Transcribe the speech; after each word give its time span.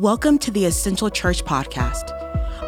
Welcome 0.00 0.38
to 0.38 0.50
the 0.50 0.64
Essential 0.64 1.10
Church 1.10 1.44
Podcast. 1.44 2.10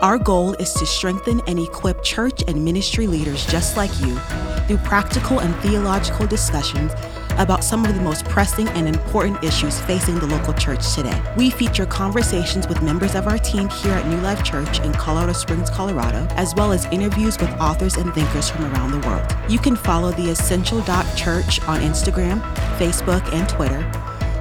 Our 0.02 0.18
goal 0.18 0.52
is 0.56 0.74
to 0.74 0.84
strengthen 0.84 1.40
and 1.46 1.58
equip 1.58 2.02
church 2.02 2.42
and 2.46 2.62
ministry 2.62 3.06
leaders 3.06 3.46
just 3.46 3.74
like 3.74 3.90
you 4.02 4.18
through 4.66 4.76
practical 4.84 5.38
and 5.38 5.56
theological 5.62 6.26
discussions 6.26 6.92
about 7.38 7.64
some 7.64 7.86
of 7.86 7.94
the 7.94 8.02
most 8.02 8.26
pressing 8.26 8.68
and 8.68 8.86
important 8.86 9.42
issues 9.42 9.80
facing 9.80 10.18
the 10.18 10.26
local 10.26 10.52
church 10.52 10.94
today. 10.94 11.18
We 11.34 11.48
feature 11.48 11.86
conversations 11.86 12.68
with 12.68 12.82
members 12.82 13.14
of 13.14 13.26
our 13.26 13.38
team 13.38 13.70
here 13.70 13.94
at 13.94 14.06
New 14.06 14.20
Life 14.20 14.44
Church 14.44 14.80
in 14.80 14.92
Colorado 14.92 15.32
Springs, 15.32 15.70
Colorado, 15.70 16.26
as 16.34 16.54
well 16.54 16.70
as 16.70 16.84
interviews 16.92 17.38
with 17.38 17.48
authors 17.52 17.96
and 17.96 18.12
thinkers 18.12 18.50
from 18.50 18.66
around 18.74 18.90
the 18.90 19.08
world. 19.08 19.34
You 19.48 19.58
can 19.58 19.74
follow 19.74 20.10
the 20.10 20.28
Essential 20.28 20.82
Church 20.82 21.62
on 21.62 21.80
Instagram, 21.80 22.42
Facebook, 22.76 23.26
and 23.32 23.48
Twitter. 23.48 23.90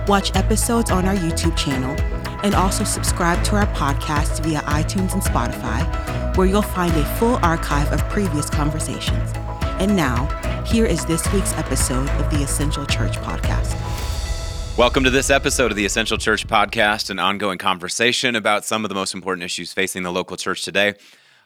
Watch 0.09 0.35
episodes 0.35 0.91
on 0.91 1.05
our 1.05 1.15
YouTube 1.15 1.55
channel 1.55 1.95
and 2.43 2.55
also 2.55 2.83
subscribe 2.83 3.43
to 3.43 3.55
our 3.55 3.67
podcast 3.67 4.43
via 4.43 4.61
iTunes 4.61 5.13
and 5.13 5.21
Spotify, 5.21 6.35
where 6.35 6.47
you'll 6.47 6.61
find 6.61 6.93
a 6.93 7.05
full 7.17 7.35
archive 7.43 7.91
of 7.91 7.99
previous 8.09 8.49
conversations. 8.49 9.31
And 9.79 9.95
now, 9.95 10.25
here 10.65 10.85
is 10.85 11.05
this 11.05 11.31
week's 11.33 11.53
episode 11.53 12.09
of 12.09 12.29
the 12.31 12.43
Essential 12.43 12.85
Church 12.85 13.17
Podcast. 13.17 13.77
Welcome 14.77 15.03
to 15.03 15.09
this 15.09 15.29
episode 15.29 15.71
of 15.71 15.77
the 15.77 15.85
Essential 15.85 16.17
Church 16.17 16.47
Podcast, 16.47 17.09
an 17.09 17.19
ongoing 17.19 17.57
conversation 17.57 18.35
about 18.35 18.65
some 18.65 18.85
of 18.85 18.89
the 18.89 18.95
most 18.95 19.13
important 19.13 19.43
issues 19.43 19.73
facing 19.73 20.03
the 20.03 20.11
local 20.11 20.37
church 20.37 20.63
today. 20.63 20.95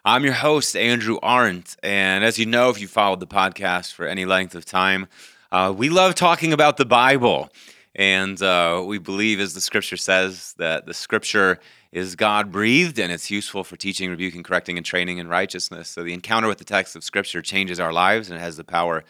I'm 0.06 0.24
your 0.24 0.34
host, 0.34 0.76
Andrew 0.76 1.18
Arndt. 1.24 1.76
And 1.82 2.24
as 2.24 2.38
you 2.38 2.46
know, 2.46 2.70
if 2.70 2.80
you 2.80 2.88
followed 2.88 3.20
the 3.20 3.28
podcast 3.28 3.94
for 3.94 4.06
any 4.06 4.24
length 4.24 4.54
of 4.54 4.64
time, 4.64 5.08
uh, 5.52 5.74
we 5.76 5.90
love 5.90 6.14
talking 6.14 6.54
about 6.54 6.78
the 6.78 6.86
Bible. 6.86 7.50
And 7.96 8.42
uh, 8.42 8.84
we 8.86 8.98
believe, 8.98 9.40
as 9.40 9.54
the 9.54 9.62
scripture 9.62 9.96
says, 9.98 10.54
that 10.58 10.86
the 10.86 10.94
scripture 10.94 11.60
is 11.94 12.18
God 12.18 12.52
breathed 12.52 13.00
and 13.00 13.10
it's 13.10 13.32
useful 13.32 13.64
for 13.64 13.78
teaching, 13.78 14.10
rebuking, 14.10 14.44
correcting, 14.44 14.76
and 14.76 14.86
training 14.86 15.18
in 15.18 15.30
righteousness. 15.30 15.88
So 15.88 16.04
the 16.04 16.14
encounter 16.14 16.50
with 16.50 16.58
the 16.58 16.66
text 16.66 16.98
of 16.98 17.06
scripture 17.06 17.42
changes 17.42 17.80
our 17.80 17.94
lives 17.94 18.30
and 18.30 18.38
it 18.38 18.42
has 18.42 18.58
the 18.58 18.66
power 18.66 19.06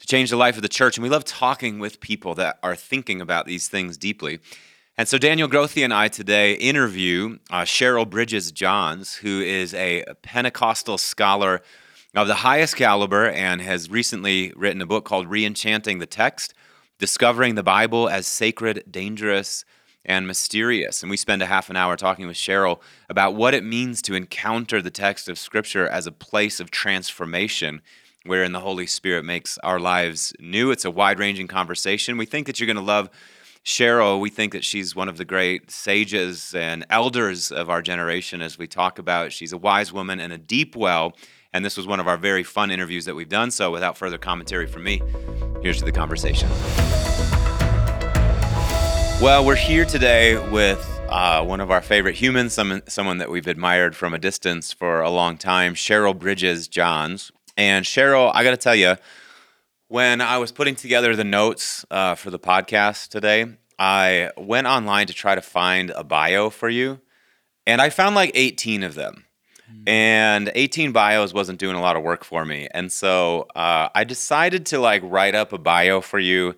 to 0.00 0.06
change 0.06 0.30
the 0.30 0.36
life 0.36 0.56
of 0.56 0.62
the 0.62 0.68
church. 0.68 0.96
And 0.96 1.04
we 1.04 1.08
love 1.08 1.24
talking 1.24 1.78
with 1.78 2.00
people 2.00 2.34
that 2.34 2.58
are 2.64 2.74
thinking 2.74 3.20
about 3.20 3.46
these 3.46 3.68
things 3.68 3.96
deeply. 3.96 4.40
And 4.98 5.06
so 5.06 5.16
Daniel 5.16 5.48
Grothe 5.48 5.84
and 5.84 5.94
I 5.94 6.08
today 6.08 6.54
interview 6.54 7.38
uh, 7.50 7.62
Cheryl 7.62 8.08
Bridges 8.08 8.50
Johns, 8.50 9.14
who 9.14 9.40
is 9.40 9.74
a 9.74 10.04
Pentecostal 10.22 10.98
scholar 10.98 11.62
of 12.16 12.26
the 12.26 12.34
highest 12.34 12.74
caliber 12.74 13.28
and 13.28 13.60
has 13.60 13.90
recently 13.90 14.52
written 14.56 14.82
a 14.82 14.86
book 14.86 15.04
called 15.04 15.28
Reenchanting 15.28 16.00
the 16.00 16.06
Text 16.06 16.52
discovering 16.98 17.54
the 17.54 17.62
Bible 17.62 18.08
as 18.08 18.26
sacred, 18.26 18.84
dangerous, 18.90 19.64
and 20.04 20.26
mysterious. 20.26 21.02
And 21.02 21.10
we 21.10 21.16
spend 21.16 21.42
a 21.42 21.46
half 21.46 21.70
an 21.70 21.76
hour 21.76 21.96
talking 21.96 22.26
with 22.26 22.36
Cheryl 22.36 22.80
about 23.08 23.34
what 23.34 23.54
it 23.54 23.64
means 23.64 24.02
to 24.02 24.14
encounter 24.14 24.82
the 24.82 24.90
text 24.90 25.28
of 25.28 25.38
Scripture 25.38 25.88
as 25.88 26.06
a 26.06 26.12
place 26.12 26.60
of 26.60 26.70
transformation 26.70 27.80
wherein 28.26 28.52
the 28.52 28.60
Holy 28.60 28.86
Spirit 28.86 29.24
makes 29.24 29.58
our 29.58 29.78
lives 29.78 30.32
new. 30.38 30.70
It's 30.70 30.84
a 30.84 30.90
wide 30.90 31.18
ranging 31.18 31.48
conversation. 31.48 32.16
We 32.16 32.26
think 32.26 32.46
that 32.46 32.58
you're 32.58 32.66
going 32.66 32.76
to 32.76 32.82
love 32.82 33.10
Cheryl. 33.64 34.20
We 34.20 34.30
think 34.30 34.52
that 34.52 34.64
she's 34.64 34.94
one 34.94 35.08
of 35.08 35.16
the 35.16 35.24
great 35.24 35.70
sages 35.70 36.54
and 36.54 36.84
elders 36.90 37.50
of 37.50 37.70
our 37.70 37.82
generation 37.82 38.42
as 38.42 38.58
we 38.58 38.66
talk 38.66 38.98
about. 38.98 39.32
She's 39.32 39.52
a 39.52 39.58
wise 39.58 39.92
woman 39.92 40.20
and 40.20 40.32
a 40.32 40.38
deep 40.38 40.76
well. 40.76 41.14
And 41.54 41.64
this 41.64 41.76
was 41.76 41.86
one 41.86 42.00
of 42.00 42.08
our 42.08 42.16
very 42.16 42.42
fun 42.42 42.72
interviews 42.72 43.04
that 43.04 43.14
we've 43.14 43.28
done. 43.28 43.52
So, 43.52 43.70
without 43.70 43.96
further 43.96 44.18
commentary 44.18 44.66
from 44.66 44.82
me, 44.82 45.00
here's 45.62 45.78
to 45.78 45.84
the 45.84 45.92
conversation. 45.92 46.50
Well, 49.22 49.44
we're 49.46 49.54
here 49.54 49.84
today 49.84 50.36
with 50.50 50.84
uh, 51.08 51.44
one 51.44 51.60
of 51.60 51.70
our 51.70 51.80
favorite 51.80 52.16
humans, 52.16 52.54
some, 52.54 52.82
someone 52.88 53.18
that 53.18 53.30
we've 53.30 53.46
admired 53.46 53.94
from 53.94 54.12
a 54.12 54.18
distance 54.18 54.72
for 54.72 55.00
a 55.00 55.10
long 55.10 55.38
time, 55.38 55.74
Cheryl 55.74 56.18
Bridges 56.18 56.66
Johns. 56.66 57.30
And 57.56 57.84
Cheryl, 57.84 58.32
I 58.34 58.42
got 58.42 58.50
to 58.50 58.56
tell 58.56 58.74
you, 58.74 58.96
when 59.86 60.20
I 60.20 60.38
was 60.38 60.50
putting 60.50 60.74
together 60.74 61.14
the 61.14 61.22
notes 61.22 61.84
uh, 61.88 62.16
for 62.16 62.30
the 62.30 62.38
podcast 62.40 63.10
today, 63.10 63.46
I 63.78 64.32
went 64.36 64.66
online 64.66 65.06
to 65.06 65.12
try 65.12 65.36
to 65.36 65.40
find 65.40 65.90
a 65.90 66.02
bio 66.02 66.50
for 66.50 66.68
you, 66.68 67.00
and 67.64 67.80
I 67.80 67.90
found 67.90 68.16
like 68.16 68.32
18 68.34 68.82
of 68.82 68.96
them. 68.96 69.23
Mm. 69.74 69.88
And 69.88 70.52
18 70.54 70.92
bios 70.92 71.32
wasn't 71.34 71.58
doing 71.58 71.76
a 71.76 71.80
lot 71.80 71.96
of 71.96 72.02
work 72.02 72.24
for 72.24 72.44
me. 72.44 72.68
And 72.72 72.92
so 72.92 73.48
uh, 73.54 73.88
I 73.94 74.04
decided 74.04 74.66
to 74.66 74.78
like 74.78 75.02
write 75.04 75.34
up 75.34 75.52
a 75.52 75.58
bio 75.58 76.00
for 76.00 76.18
you 76.18 76.54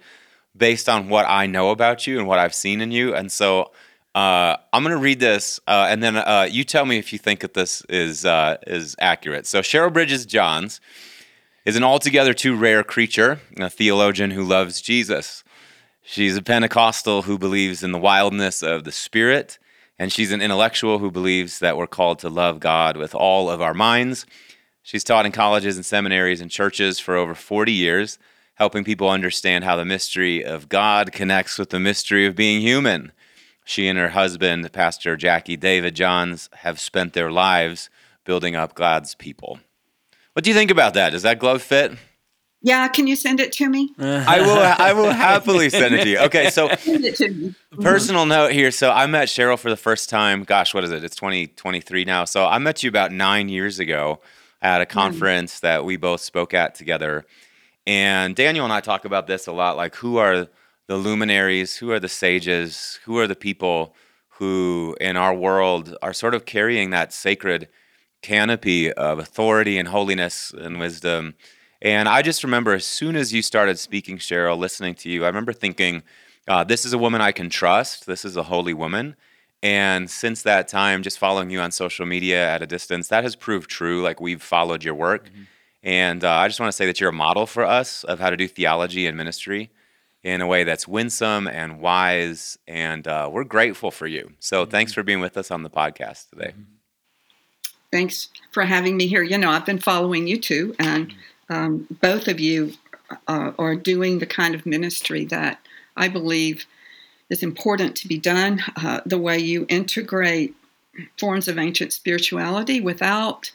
based 0.56 0.88
on 0.88 1.09
what 1.09 1.26
I 1.28 1.47
know 1.47 1.71
about 1.71 2.06
you 2.06 2.19
and 2.19 2.26
what 2.26 2.38
I've 2.38 2.55
seen 2.55 2.81
in 2.81 2.91
you. 2.91 3.15
And 3.15 3.31
so 3.31 3.72
uh, 4.16 4.56
I'm 4.72 4.82
going 4.82 4.94
to 4.94 5.03
read 5.03 5.21
this, 5.21 5.60
uh, 5.66 5.88
and 5.91 6.03
then 6.03 6.16
uh, 6.16 6.49
you 6.50 6.65
tell 6.65 6.87
me 6.87 6.97
if 6.97 7.12
you 7.12 7.19
think 7.19 7.41
that 7.41 7.53
this 7.53 7.82
is 7.91 8.25
uh, 8.25 8.56
is 8.66 8.97
accurate. 8.99 9.47
So 9.47 9.60
Cheryl 9.60 9.93
Bridges 9.93 10.25
Johns 10.25 10.81
is 11.66 11.76
an 11.76 11.84
altogether 11.84 12.32
too 12.32 12.56
rare 12.56 12.82
creature, 12.82 13.41
a 13.59 13.69
theologian 13.69 14.31
who 14.31 14.43
loves 14.43 14.81
Jesus. 14.81 15.44
She's 16.03 16.34
a 16.34 16.43
Pentecostal 16.43 17.22
who 17.22 17.37
believes 17.37 17.82
in 17.82 17.93
the 17.93 17.99
wildness 17.99 18.62
of 18.62 18.84
the 18.84 18.93
Spirit, 18.93 19.59
and 19.99 20.12
she's 20.12 20.33
an 20.33 20.43
intellectual 20.43 20.99
who 20.99 21.11
believes 21.11 21.59
that 21.59 21.77
we're 21.77 21.87
called 21.87 22.19
to 22.21 22.29
love 22.29 22.61
God 22.61 22.97
with 22.97 23.15
all 23.15 23.51
of 23.51 23.62
our 23.62 23.75
minds. 23.75 24.27
She's 24.83 25.05
taught 25.05 25.27
in 25.27 25.33
colleges 25.33 25.77
and 25.77 25.84
seminaries 25.84 26.41
and 26.41 26.51
churches 26.51 26.99
for 26.99 27.17
over 27.17 27.34
40 27.34 27.73
years 27.73 28.19
helping 28.56 28.85
people 28.85 29.09
understand 29.09 29.65
how 29.65 29.77
the 29.77 29.85
mystery 29.85 30.45
of 30.45 30.69
God 30.69 31.12
connects 31.12 31.59
with 31.59 31.71
the 31.71 31.79
mystery 31.79 32.27
of 32.27 32.35
being 32.35 32.61
human. 32.61 33.12
She 33.65 33.87
and 33.87 33.99
her 33.99 34.11
husband, 34.11 34.73
Pastor 34.73 35.17
Jackie 35.17 35.56
David 35.56 35.95
Johns, 35.95 36.49
have 36.55 36.81
spent 36.81 37.12
their 37.12 37.31
lives 37.31 37.91
building 38.25 38.56
up 38.56 38.75
God's 38.75 39.15
people. 39.15 39.61
What 40.33 40.45
do 40.45 40.51
you 40.51 40.56
think 40.56 40.71
about 40.71 40.95
that? 40.95 41.11
Does 41.11 41.23
that 41.23 41.39
glove 41.39 41.62
fit? 41.62 41.93
Yeah, 42.66 42.88
can 42.88 43.06
you 43.06 43.15
send 43.15 43.38
it 43.38 43.53
to 43.53 43.71
me? 43.71 43.94
I 43.97 44.41
will. 44.41 44.59
I 44.59 44.93
will 44.93 45.12
happily 45.12 45.71
send 45.71 45.94
it 45.94 46.03
to 46.03 46.09
you. 46.09 46.19
Okay, 46.19 46.50
so 46.50 46.69
personal 47.81 48.27
note 48.27 48.50
here. 48.50 48.72
So 48.72 48.91
I 48.91 49.06
met 49.06 49.28
Cheryl 49.28 49.56
for 49.56 49.71
the 49.71 49.77
first 49.77 50.10
time. 50.10 50.43
Gosh, 50.43 50.75
what 50.75 50.82
is 50.82 50.91
it? 50.91 51.05
It's 51.05 51.15
2023 51.15 52.05
now. 52.05 52.25
So 52.25 52.44
I 52.44 52.59
met 52.59 52.82
you 52.82 52.88
about 52.88 53.12
nine 53.12 53.49
years 53.49 53.78
ago 53.78 54.21
at 54.60 54.82
a 54.82 54.84
mm. 54.84 54.88
conference 54.88 55.59
mm. 55.59 55.60
that 55.60 55.84
we 55.84 55.97
both 55.97 56.21
spoke 56.21 56.55
at 56.55 56.75
together. 56.75 57.25
And 57.87 58.34
Daniel 58.34 58.65
and 58.65 58.72
I 58.72 58.81
talk 58.81 59.05
about 59.05 59.28
this 59.28 59.47
a 59.47 59.53
lot 59.53 59.76
like, 59.76 59.94
who 59.94 60.16
are 60.16 60.49
the 60.88 60.97
luminaries? 60.97 61.76
Who 61.76 61.93
are 61.93 62.00
the 62.00 62.09
sages? 62.09 62.99
Who 63.05 63.16
are 63.19 63.28
the 63.28 63.37
people 63.37 63.94
who 64.41 64.97
in 65.00 65.16
our 65.16 65.32
world 65.32 65.97
are 66.03 66.12
sort 66.12 66.34
of 66.34 66.47
carrying 66.47 66.91
that 66.91 67.12
sacred 67.12 67.69
canopy 68.22 68.93
of 68.93 69.21
authority 69.21 69.78
and 69.78 69.87
holiness 69.87 70.53
and 70.53 70.81
wisdom? 70.81 71.37
And 71.82 72.09
I 72.09 72.22
just 72.22 72.42
remember 72.42 72.72
as 72.72 72.87
soon 72.87 73.16
as 73.16 73.32
you 73.32 73.42
started 73.42 73.78
speaking, 73.78 74.19
Cheryl, 74.19 74.59
listening 74.59 74.94
to 74.97 75.10
you, 75.10 75.25
I 75.25 75.28
remember 75.28 75.53
thinking, 75.53 76.03
uh, 76.48 76.64
this 76.64 76.84
is 76.84 76.92
a 76.92 76.98
woman 76.98 77.20
I 77.20 77.32
can 77.32 77.50
trust. 77.50 78.06
This 78.06 78.25
is 78.25 78.37
a 78.37 78.44
holy 78.44 78.75
woman. 78.75 79.16
And 79.62 80.09
since 80.09 80.42
that 80.42 80.69
time, 80.69 81.03
just 81.03 81.19
following 81.19 81.50
you 81.50 81.60
on 81.60 81.72
social 81.72 82.06
media 82.06 82.48
at 82.48 82.62
a 82.62 82.66
distance, 82.66 83.09
that 83.09 83.25
has 83.25 83.34
proved 83.34 83.69
true. 83.69 84.03
Like 84.03 84.20
we've 84.20 84.42
followed 84.42 84.84
your 84.84 84.94
work. 84.94 85.28
Mm-hmm. 85.28 85.42
And 85.82 86.25
uh, 86.25 86.32
I 86.32 86.48
just 86.48 86.60
want 86.60 86.69
to 86.69 86.76
say 86.76 86.87
that 86.87 87.00
you're 87.00 87.10
a 87.10 87.12
model 87.12 87.47
for 87.47 87.64
us 87.64 88.04
of 88.04 88.19
how 88.20 88.31
to 88.31 88.37
do 88.37 88.48
theology 88.48 89.06
and 89.06 89.16
ministry 89.16 89.70
in 90.22 90.41
a 90.41 90.47
way 90.47 90.64
that's 90.64 90.88
winsome 90.88 91.47
and 91.47 91.81
wise. 91.81 92.58
And 92.66 93.06
uh, 93.06 93.28
we're 93.32 93.44
grateful 93.44 93.91
for 93.91 94.06
you. 94.06 94.32
So 94.41 94.62
mm-hmm. 94.62 94.70
thanks 94.70 94.93
for 94.93 95.03
being 95.03 95.20
with 95.20 95.37
us 95.37 95.50
on 95.50 95.62
the 95.62 95.70
podcast 95.70 96.31
today. 96.31 96.50
Mm-hmm. 96.50 96.62
Thanks 97.93 98.28
for 98.50 98.64
having 98.64 98.97
me 98.97 99.06
here. 99.06 99.22
You 99.22 99.38
know, 99.38 99.50
I've 99.50 99.64
been 99.64 99.78
following 99.78 100.26
you 100.26 100.38
too, 100.38 100.75
and 100.78 101.14
um, 101.49 101.87
both 102.01 102.29
of 102.29 102.41
you 102.41 102.73
uh, 103.29 103.53
are 103.59 103.77
doing 103.77 104.19
the 104.19 104.27
kind 104.27 104.55
of 104.55 104.67
ministry 104.67 105.25
that 105.27 105.61
I 105.97 106.09
believe 106.09 106.67
is 107.31 107.43
important 107.43 107.97
to 107.97 108.09
be 108.09 108.19
done. 108.19 108.62
Uh, 108.77 109.01
the 109.07 109.19
way 109.19 109.39
you 109.39 109.67
integrate 109.69 110.55
forms 111.19 111.49
of 111.49 111.59
ancient 111.59 111.93
spirituality 111.93 112.81
without 112.81 113.50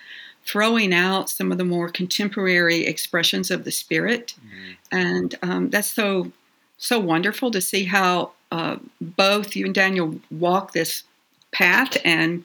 throwing 0.46 0.94
out 0.94 1.30
some 1.30 1.52
of 1.52 1.58
the 1.58 1.64
more 1.64 1.90
contemporary 1.90 2.86
expressions 2.86 3.52
of 3.52 3.64
the 3.64 3.72
spirit, 3.72 4.34
mm-hmm. 4.40 4.72
and 4.92 5.36
um, 5.42 5.70
that's 5.70 5.90
so 5.90 6.32
so 6.78 7.00
wonderful 7.00 7.52
to 7.52 7.62
see 7.62 7.86
how 7.86 8.32
uh, 8.52 8.78
both 9.00 9.56
you 9.56 9.66
and 9.66 9.76
Daniel 9.76 10.20
walk 10.32 10.74
this 10.74 11.04
path. 11.52 11.96
And 12.04 12.44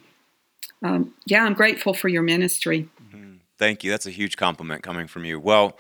um, 0.83 1.15
yeah, 1.25 1.45
I'm 1.45 1.55
grateful 1.55 1.95
for 1.95 2.09
your 2.09 2.23
ministry. 2.23 2.89
Thank 3.59 3.85
you. 3.85 3.91
That's 3.91 4.07
a 4.07 4.11
huge 4.11 4.37
compliment 4.37 4.83
coming 4.83 5.07
from 5.07 5.25
you. 5.25 5.41
Well. 5.41 5.79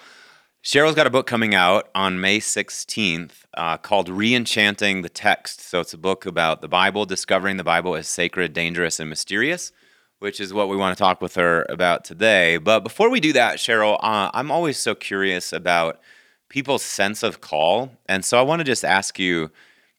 Cheryl's 0.64 0.96
got 0.96 1.06
a 1.06 1.10
book 1.10 1.28
coming 1.28 1.54
out 1.54 1.88
on 1.94 2.20
May 2.20 2.40
16th 2.40 3.44
uh, 3.56 3.76
called 3.76 4.08
Reenchanting 4.08 5.04
the 5.04 5.08
Text. 5.08 5.60
So 5.60 5.78
it's 5.78 5.94
a 5.94 5.98
book 5.98 6.26
about 6.26 6.60
the 6.60 6.66
Bible, 6.66 7.06
discovering 7.06 7.56
the 7.56 7.62
Bible 7.62 7.94
as 7.94 8.08
sacred, 8.08 8.52
dangerous, 8.52 8.98
and 8.98 9.08
mysterious 9.08 9.70
which 10.18 10.40
is 10.40 10.52
what 10.52 10.68
we 10.68 10.76
want 10.76 10.96
to 10.96 11.00
talk 11.00 11.20
with 11.20 11.34
her 11.34 11.66
about 11.68 12.04
today. 12.04 12.56
But 12.56 12.80
before 12.80 13.10
we 13.10 13.20
do 13.20 13.32
that, 13.34 13.58
Cheryl, 13.58 13.98
uh, 14.02 14.30
I'm 14.32 14.50
always 14.50 14.78
so 14.78 14.94
curious 14.94 15.52
about 15.52 16.00
people's 16.48 16.82
sense 16.82 17.22
of 17.22 17.40
call. 17.40 17.92
And 18.06 18.24
so 18.24 18.38
I 18.38 18.42
want 18.42 18.60
to 18.60 18.64
just 18.64 18.84
ask 18.84 19.18
you 19.18 19.50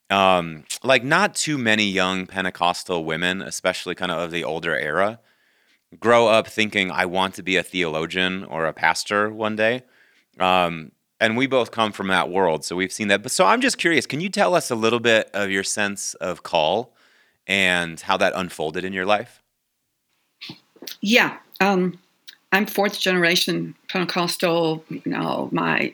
um, 0.09 0.63
like 0.83 1.03
not 1.03 1.35
too 1.35 1.57
many 1.57 1.85
young 1.85 2.25
Pentecostal 2.25 3.03
women, 3.03 3.41
especially 3.41 3.93
kind 3.93 4.11
of 4.11 4.19
of 4.19 4.31
the 4.31 4.43
older 4.43 4.75
era, 4.75 5.19
grow 5.99 6.27
up 6.27 6.47
thinking 6.47 6.91
I 6.91 7.05
want 7.05 7.35
to 7.35 7.43
be 7.43 7.55
a 7.55 7.63
theologian 7.63 8.43
or 8.43 8.65
a 8.65 8.73
pastor 8.73 9.29
one 9.29 9.55
day. 9.55 9.83
Um, 10.39 10.91
and 11.19 11.35
we 11.35 11.47
both 11.47 11.71
come 11.71 11.91
from 11.91 12.07
that 12.07 12.29
world, 12.29 12.63
so 12.63 12.75
we've 12.75 12.91
seen 12.91 13.07
that. 13.07 13.23
But 13.23 13.31
so 13.31 13.45
I'm 13.45 13.61
just 13.61 13.77
curious, 13.77 14.05
can 14.05 14.21
you 14.21 14.29
tell 14.29 14.53
us 14.53 14.69
a 14.69 14.75
little 14.75 14.99
bit 14.99 15.29
of 15.33 15.49
your 15.49 15.63
sense 15.63 16.13
of 16.15 16.43
call 16.43 16.93
and 17.47 17.99
how 17.99 18.17
that 18.17 18.33
unfolded 18.35 18.83
in 18.83 18.93
your 18.93 19.05
life? 19.05 19.41
Yeah. 21.01 21.37
Um, 21.59 21.97
I'm 22.51 22.65
fourth 22.65 22.99
generation 22.99 23.75
Pentecostal. 23.87 24.83
You 24.89 25.01
know, 25.05 25.49
my 25.51 25.93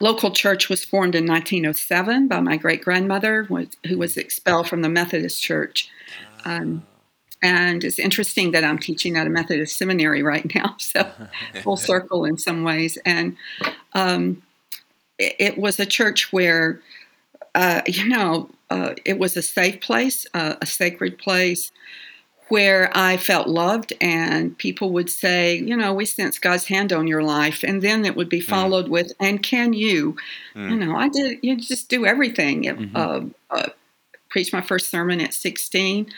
local 0.00 0.30
church 0.30 0.68
was 0.68 0.84
formed 0.84 1.14
in 1.14 1.26
1907 1.26 2.28
by 2.28 2.40
my 2.40 2.56
great 2.56 2.82
grandmother, 2.82 3.44
who 3.44 3.98
was 3.98 4.16
expelled 4.16 4.68
from 4.68 4.82
the 4.82 4.88
Methodist 4.88 5.42
Church. 5.42 5.90
Um, 6.44 6.84
and 7.42 7.82
it's 7.82 7.98
interesting 7.98 8.52
that 8.52 8.62
I'm 8.62 8.78
teaching 8.78 9.16
at 9.16 9.26
a 9.26 9.30
Methodist 9.30 9.76
seminary 9.76 10.22
right 10.22 10.54
now, 10.54 10.76
so 10.78 11.10
full 11.62 11.76
circle 11.76 12.24
in 12.24 12.38
some 12.38 12.62
ways. 12.62 12.96
And 13.04 13.36
um, 13.92 14.42
it, 15.18 15.36
it, 15.38 15.58
was 15.58 15.78
a 15.80 15.86
church 15.86 16.32
where, 16.32 16.80
uh, 17.54 17.82
you 17.86 18.08
know, 18.08 18.48
uh, 18.70 18.94
it 19.04 19.18
was 19.18 19.36
a 19.36 19.42
safe 19.42 19.80
place, 19.80 20.26
uh, 20.32 20.54
a 20.62 20.66
sacred 20.66 21.18
place 21.18 21.72
where 22.48 22.94
I 22.94 23.16
felt 23.16 23.48
loved, 23.48 23.94
and 23.98 24.56
people 24.58 24.90
would 24.90 25.08
say, 25.08 25.56
you 25.56 25.74
know, 25.74 25.94
we 25.94 26.04
sense 26.04 26.38
God's 26.38 26.66
hand 26.66 26.92
on 26.92 27.06
your 27.06 27.22
life, 27.22 27.62
and 27.62 27.80
then 27.80 28.04
it 28.04 28.14
would 28.14 28.28
be 28.28 28.40
hmm. 28.40 28.50
followed 28.50 28.86
mm. 28.86 28.90
with, 28.90 29.12
and 29.18 29.42
can 29.42 29.72
you? 29.72 30.16
Mm. 30.54 30.70
You 30.70 30.76
know, 30.76 30.94
I 30.94 31.08
did. 31.08 31.38
You 31.40 31.56
just 31.56 31.88
do 31.88 32.04
everything. 32.04 32.64
Mm-hmm. 32.64 32.94
Uh, 32.94 33.20
uh, 33.50 33.68
preached 34.28 34.52
my 34.52 34.60
first 34.60 34.90
sermon 34.90 35.20
at 35.20 35.32
16. 35.32 36.12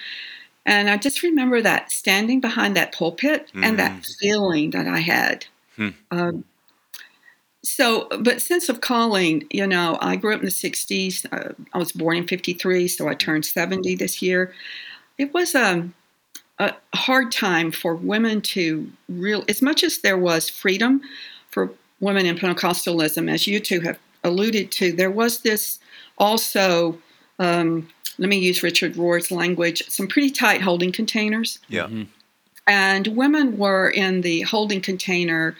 And 0.66 0.88
I 0.88 0.96
just 0.96 1.22
remember 1.22 1.60
that 1.60 1.92
standing 1.92 2.40
behind 2.40 2.76
that 2.76 2.94
pulpit 2.94 3.50
mm. 3.54 3.64
and 3.64 3.78
that 3.78 3.92
hmm. 3.92 4.00
feeling 4.18 4.70
that 4.70 4.86
I 4.86 5.00
had. 5.00 5.46
Hmm. 5.76 5.88
Um, 6.10 6.44
so, 7.62 8.08
but 8.20 8.42
sense 8.42 8.68
of 8.68 8.80
calling, 8.80 9.44
you 9.50 9.66
know, 9.66 9.98
I 10.00 10.16
grew 10.16 10.34
up 10.34 10.40
in 10.40 10.44
the 10.44 10.50
60s. 10.50 11.26
Uh, 11.32 11.54
I 11.72 11.78
was 11.78 11.92
born 11.92 12.18
in 12.18 12.26
53, 12.26 12.88
so 12.88 13.08
I 13.08 13.14
turned 13.14 13.44
70 13.44 13.94
this 13.96 14.20
year. 14.20 14.54
It 15.16 15.32
was 15.32 15.54
um, 15.54 15.94
a 16.58 16.74
hard 16.94 17.32
time 17.32 17.70
for 17.70 17.94
women 17.94 18.40
to 18.42 18.90
real 19.08 19.44
as 19.48 19.62
much 19.62 19.82
as 19.82 19.98
there 19.98 20.18
was 20.18 20.48
freedom 20.48 21.00
for 21.50 21.70
women 22.00 22.26
in 22.26 22.36
Pentecostalism, 22.36 23.30
as 23.30 23.46
you 23.46 23.60
two 23.60 23.80
have 23.80 23.98
alluded 24.22 24.70
to, 24.72 24.92
there 24.92 25.10
was 25.10 25.40
this 25.40 25.78
also. 26.18 26.98
Um, 27.38 27.88
let 28.18 28.28
me 28.28 28.38
use 28.38 28.62
Richard 28.62 28.96
Rohr's 28.96 29.30
language. 29.30 29.82
Some 29.88 30.06
pretty 30.06 30.30
tight 30.30 30.60
holding 30.60 30.92
containers. 30.92 31.58
Yeah. 31.68 31.84
Mm-hmm. 31.84 32.04
And 32.66 33.08
women 33.08 33.58
were 33.58 33.90
in 33.90 34.22
the 34.22 34.42
holding 34.42 34.80
container 34.80 35.56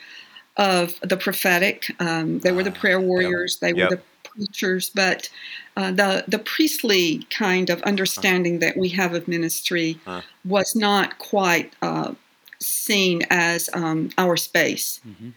of 0.56 0.98
the 1.00 1.16
prophetic. 1.16 1.90
Um, 2.00 2.38
they 2.38 2.52
were 2.52 2.62
the 2.62 2.70
ah, 2.70 2.80
prayer 2.80 3.00
warriors. 3.00 3.58
Yep. 3.60 3.60
They 3.60 3.72
were 3.72 3.90
yep. 3.90 3.90
the 3.90 4.00
preachers, 4.30 4.90
but 4.90 5.28
uh, 5.76 5.90
the 5.90 6.24
the 6.28 6.38
priestly 6.38 7.26
kind 7.30 7.70
of 7.70 7.82
understanding 7.82 8.60
that 8.60 8.76
we 8.76 8.88
have 8.90 9.14
of 9.14 9.28
ministry 9.28 9.98
huh. 10.04 10.22
was 10.44 10.74
not 10.74 11.18
quite 11.18 11.74
uh, 11.82 12.14
seen 12.60 13.22
as 13.30 13.68
um, 13.74 14.10
our 14.16 14.36
space. 14.36 15.00
Mm-hmm. 15.06 15.30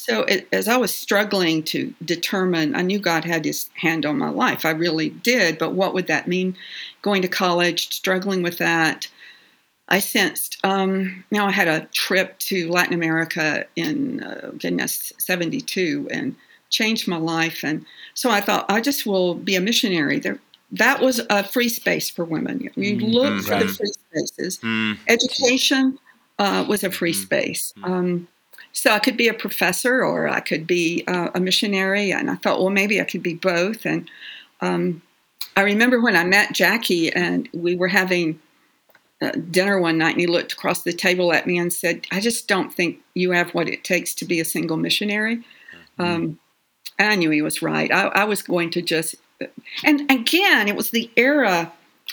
So 0.00 0.22
it, 0.22 0.48
as 0.50 0.66
I 0.66 0.78
was 0.78 0.94
struggling 0.94 1.62
to 1.64 1.92
determine, 2.02 2.74
I 2.74 2.80
knew 2.80 2.98
God 2.98 3.26
had 3.26 3.44
His 3.44 3.68
hand 3.74 4.06
on 4.06 4.16
my 4.16 4.30
life. 4.30 4.64
I 4.64 4.70
really 4.70 5.10
did, 5.10 5.58
but 5.58 5.74
what 5.74 5.92
would 5.92 6.06
that 6.06 6.26
mean? 6.26 6.56
Going 7.02 7.20
to 7.20 7.28
college, 7.28 7.94
struggling 7.94 8.42
with 8.42 8.56
that. 8.56 9.08
I 9.90 9.98
sensed. 9.98 10.56
Um, 10.64 11.22
now 11.30 11.46
I 11.46 11.50
had 11.50 11.68
a 11.68 11.84
trip 11.92 12.38
to 12.38 12.70
Latin 12.70 12.94
America 12.94 13.66
in 13.76 14.22
uh, 14.22 14.52
goodness 14.58 15.12
'72 15.18 16.08
and 16.10 16.34
changed 16.70 17.06
my 17.06 17.18
life, 17.18 17.62
and 17.62 17.84
so 18.14 18.30
I 18.30 18.40
thought 18.40 18.70
I 18.70 18.80
just 18.80 19.04
will 19.04 19.34
be 19.34 19.54
a 19.54 19.60
missionary. 19.60 20.18
There, 20.18 20.38
that 20.72 21.02
was 21.02 21.20
a 21.28 21.44
free 21.44 21.68
space 21.68 22.08
for 22.08 22.24
women. 22.24 22.60
You 22.60 22.70
mm-hmm. 22.70 23.04
look 23.04 23.42
for 23.42 23.58
the 23.58 23.68
free 23.68 23.92
spaces. 23.92 24.60
Mm-hmm. 24.60 25.02
Education 25.08 25.98
uh, 26.38 26.64
was 26.66 26.84
a 26.84 26.90
free 26.90 27.12
mm-hmm. 27.12 27.22
space. 27.22 27.74
Mm-hmm. 27.76 27.92
Um, 27.92 28.28
so 28.72 28.92
I 28.92 28.98
could 28.98 29.16
be 29.16 29.28
a 29.28 29.34
professor 29.34 30.04
or 30.04 30.28
I 30.28 30.40
could 30.40 30.66
be 30.66 31.04
uh, 31.06 31.30
a 31.34 31.40
missionary, 31.40 32.12
and 32.12 32.30
I 32.30 32.36
thought, 32.36 32.60
well, 32.60 32.70
maybe 32.70 33.00
I 33.00 33.04
could 33.04 33.22
be 33.22 33.34
both. 33.34 33.84
And 33.84 34.10
um, 34.60 35.02
I 35.56 35.62
remember 35.62 36.00
when 36.00 36.16
I 36.16 36.24
met 36.24 36.52
Jackie, 36.52 37.12
and 37.12 37.48
we 37.52 37.74
were 37.74 37.88
having 37.88 38.40
uh, 39.22 39.32
dinner 39.50 39.78
one 39.78 39.98
night 39.98 40.12
and 40.12 40.20
he 40.20 40.26
looked 40.26 40.52
across 40.52 40.82
the 40.82 40.92
table 40.92 41.32
at 41.32 41.46
me 41.46 41.58
and 41.58 41.72
said, 41.72 42.06
I 42.10 42.20
just 42.20 42.48
don't 42.48 42.72
think 42.72 43.00
you 43.14 43.32
have 43.32 43.50
what 43.50 43.68
it 43.68 43.84
takes 43.84 44.14
to 44.14 44.24
be 44.24 44.40
a 44.40 44.44
single 44.46 44.78
missionary. 44.78 45.36
Mm-hmm. 45.98 46.02
Um, 46.02 46.38
and 46.98 47.12
I 47.12 47.16
knew 47.16 47.30
he 47.30 47.42
was 47.42 47.60
right. 47.60 47.92
I, 47.92 48.06
I, 48.06 48.24
was 48.24 48.40
going 48.40 48.70
to 48.70 48.82
just, 48.82 49.16
and 49.84 50.10
again, 50.10 50.68
it 50.68 50.76
was 50.76 50.90
the 50.90 51.10
era 51.16 51.70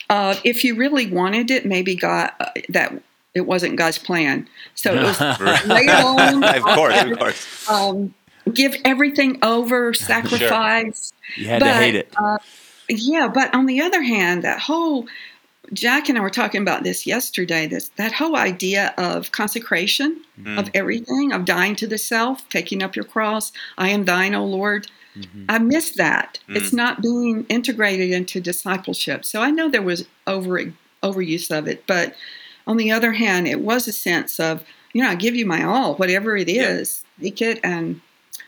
of 0.09 0.41
if 0.43 0.63
you 0.63 0.75
really 0.75 1.09
wanted 1.09 1.49
it, 1.49 1.65
maybe 1.65 1.95
God, 1.95 2.31
uh, 2.39 2.49
that 2.69 3.01
it 3.37 3.45
wasn't 3.45 3.75
God's 3.77 3.97
plan. 3.97 4.47
So 4.75 4.93
it 4.93 5.03
was 5.03 5.19
lay 5.65 5.87
on. 5.87 6.43
of 6.43 6.63
course, 6.63 7.01
of 7.01 7.17
course. 7.17 7.69
Um, 7.69 8.13
give 8.53 8.75
everything 8.83 9.39
over, 9.43 9.93
sacrifice. 9.93 11.13
Sure. 11.33 11.43
You 11.43 11.49
had 11.49 11.59
but, 11.59 11.67
to 11.67 11.73
hate 11.73 11.95
it. 11.95 12.13
Uh, 12.17 12.37
yeah, 12.89 13.27
but 13.27 13.53
on 13.53 13.65
the 13.65 13.81
other 13.81 14.01
hand, 14.01 14.43
that 14.43 14.59
whole 14.59 15.07
Jack 15.73 16.07
and 16.07 16.17
I 16.17 16.21
were 16.21 16.29
talking 16.29 16.61
about 16.61 16.83
this 16.83 17.05
yesterday. 17.05 17.67
This 17.67 17.89
that 17.97 18.13
whole 18.13 18.35
idea 18.35 18.93
of 18.97 19.31
consecration 19.31 20.21
mm-hmm. 20.39 20.57
of 20.57 20.69
everything, 20.73 21.33
of 21.33 21.45
dying 21.45 21.75
to 21.77 21.87
the 21.87 21.97
self, 21.97 22.47
taking 22.49 22.81
up 22.81 22.95
your 22.95 23.05
cross. 23.05 23.51
I 23.77 23.89
am 23.89 24.05
thine, 24.05 24.33
O 24.33 24.45
Lord. 24.45 24.87
Mm-hmm. 25.17 25.45
I 25.49 25.59
miss 25.59 25.91
that. 25.91 26.39
Mm-hmm. 26.43 26.55
It's 26.57 26.71
not 26.71 27.01
being 27.01 27.45
integrated 27.49 28.11
into 28.11 28.39
discipleship. 28.39 29.25
So 29.25 29.41
I 29.41 29.51
know 29.51 29.69
there 29.69 29.81
was 29.81 30.07
over 30.25 30.73
overuse 31.03 31.55
of 31.55 31.67
it, 31.67 31.85
but 31.87 32.15
on 32.67 32.77
the 32.77 32.91
other 32.91 33.13
hand, 33.13 33.47
it 33.47 33.61
was 33.61 33.87
a 33.87 33.93
sense 33.93 34.39
of 34.39 34.63
you 34.93 35.01
know 35.01 35.09
I 35.09 35.15
give 35.15 35.35
you 35.35 35.45
my 35.45 35.63
all, 35.63 35.95
whatever 35.95 36.37
it 36.37 36.49
is, 36.49 37.03
yeah. 37.17 37.23
take 37.23 37.41
it 37.41 37.59
and 37.63 38.01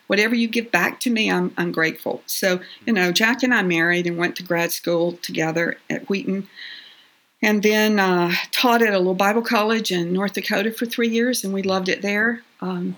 whatever 0.07 0.33
you 0.33 0.47
give 0.47 0.71
back 0.71 0.99
to 0.99 1.11
me, 1.11 1.29
I'm, 1.29 1.53
I'm 1.55 1.71
grateful. 1.71 2.23
So, 2.25 2.59
you 2.87 2.93
know, 2.93 3.11
Jack 3.11 3.43
and 3.43 3.53
I 3.53 3.61
married 3.61 4.07
and 4.07 4.17
went 4.17 4.35
to 4.37 4.43
grad 4.43 4.71
school 4.71 5.13
together 5.21 5.77
at 5.87 6.09
Wheaton 6.09 6.47
and 7.43 7.61
then 7.63 7.99
uh, 7.99 8.33
taught 8.51 8.81
at 8.81 8.93
a 8.93 8.97
little 8.97 9.13
Bible 9.13 9.43
college 9.43 9.91
in 9.91 10.11
North 10.11 10.33
Dakota 10.33 10.71
for 10.71 10.85
three 10.85 11.07
years, 11.07 11.43
and 11.43 11.53
we 11.53 11.61
loved 11.61 11.87
it 11.87 12.01
there. 12.01 12.41
Um, 12.59 12.97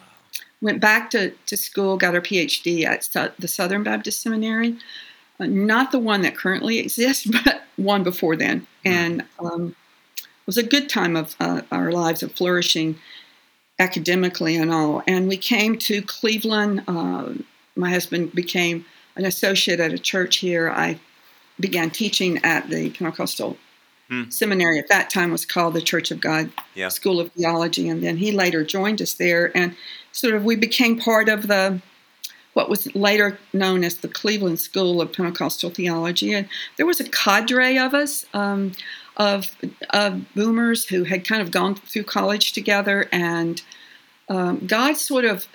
went 0.61 0.79
back 0.79 1.09
to, 1.11 1.31
to 1.45 1.57
school, 1.57 1.97
got 1.97 2.15
our 2.15 2.21
PhD 2.21 2.85
at 2.85 3.07
the 3.37 3.47
Southern 3.47 3.83
Baptist 3.83 4.21
Seminary, 4.21 4.77
uh, 5.39 5.45
not 5.45 5.91
the 5.91 5.99
one 5.99 6.21
that 6.21 6.35
currently 6.35 6.79
exists, 6.79 7.25
but 7.45 7.63
one 7.75 8.03
before 8.03 8.35
then. 8.35 8.65
And 8.83 9.25
um, 9.39 9.75
was 10.45 10.57
a 10.57 10.63
good 10.63 10.89
time 10.89 11.15
of 11.15 11.35
uh, 11.39 11.61
our 11.71 11.91
lives 11.91 12.23
of 12.23 12.31
flourishing 12.31 12.97
academically 13.79 14.55
and 14.55 14.71
all. 14.71 15.01
And 15.07 15.27
we 15.27 15.37
came 15.37 15.77
to 15.79 16.01
Cleveland. 16.01 16.83
Uh, 16.87 17.33
my 17.75 17.89
husband 17.89 18.33
became 18.33 18.85
an 19.15 19.25
associate 19.25 19.79
at 19.79 19.93
a 19.93 19.99
church 19.99 20.37
here. 20.37 20.69
I 20.69 20.99
began 21.59 21.89
teaching 21.89 22.39
at 22.43 22.69
the 22.69 22.89
Pentecostal 22.91 23.57
hmm. 24.09 24.29
seminary 24.29 24.79
at 24.79 24.87
that 24.89 25.09
time 25.09 25.31
was 25.31 25.45
called 25.45 25.73
the 25.73 25.81
Church 25.81 26.11
of 26.11 26.19
God 26.19 26.51
yeah. 26.75 26.89
School 26.89 27.19
of 27.19 27.31
Theology, 27.31 27.87
and 27.87 28.03
then 28.03 28.17
he 28.17 28.31
later 28.31 28.63
joined 28.63 29.01
us 29.01 29.13
there, 29.13 29.55
and 29.55 29.75
sort 30.11 30.33
of 30.33 30.43
we 30.43 30.55
became 30.55 30.99
part 30.99 31.29
of 31.29 31.47
the 31.47 31.81
what 32.53 32.67
was 32.69 32.93
later 32.93 33.39
known 33.53 33.81
as 33.83 33.97
the 33.97 34.09
Cleveland 34.09 34.59
School 34.59 35.01
of 35.01 35.13
Pentecostal 35.13 35.69
Theology, 35.69 36.33
and 36.33 36.49
there 36.77 36.85
was 36.85 36.99
a 36.99 37.09
cadre 37.09 37.77
of 37.77 37.93
us. 37.93 38.25
Um, 38.33 38.73
of, 39.17 39.47
of 39.91 40.33
boomers 40.33 40.85
who 40.87 41.03
had 41.03 41.25
kind 41.27 41.41
of 41.41 41.51
gone 41.51 41.75
through 41.75 42.03
college 42.03 42.53
together, 42.53 43.07
and 43.11 43.61
um, 44.29 44.65
God 44.65 44.97
sort 44.97 45.25
of 45.25 45.47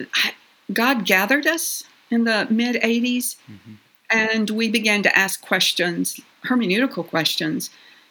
God 0.73 1.05
gathered 1.05 1.47
us 1.47 1.85
in 2.11 2.25
the 2.25 2.47
mid 2.51 2.77
80s, 2.77 3.37
mm-hmm. 3.51 3.75
and 4.11 4.51
we 4.51 4.69
began 4.71 5.03
to 5.03 5.19
ask 5.19 5.41
questions, 5.41 6.21
hermeneutical 6.45 7.07
questions, 7.07 7.71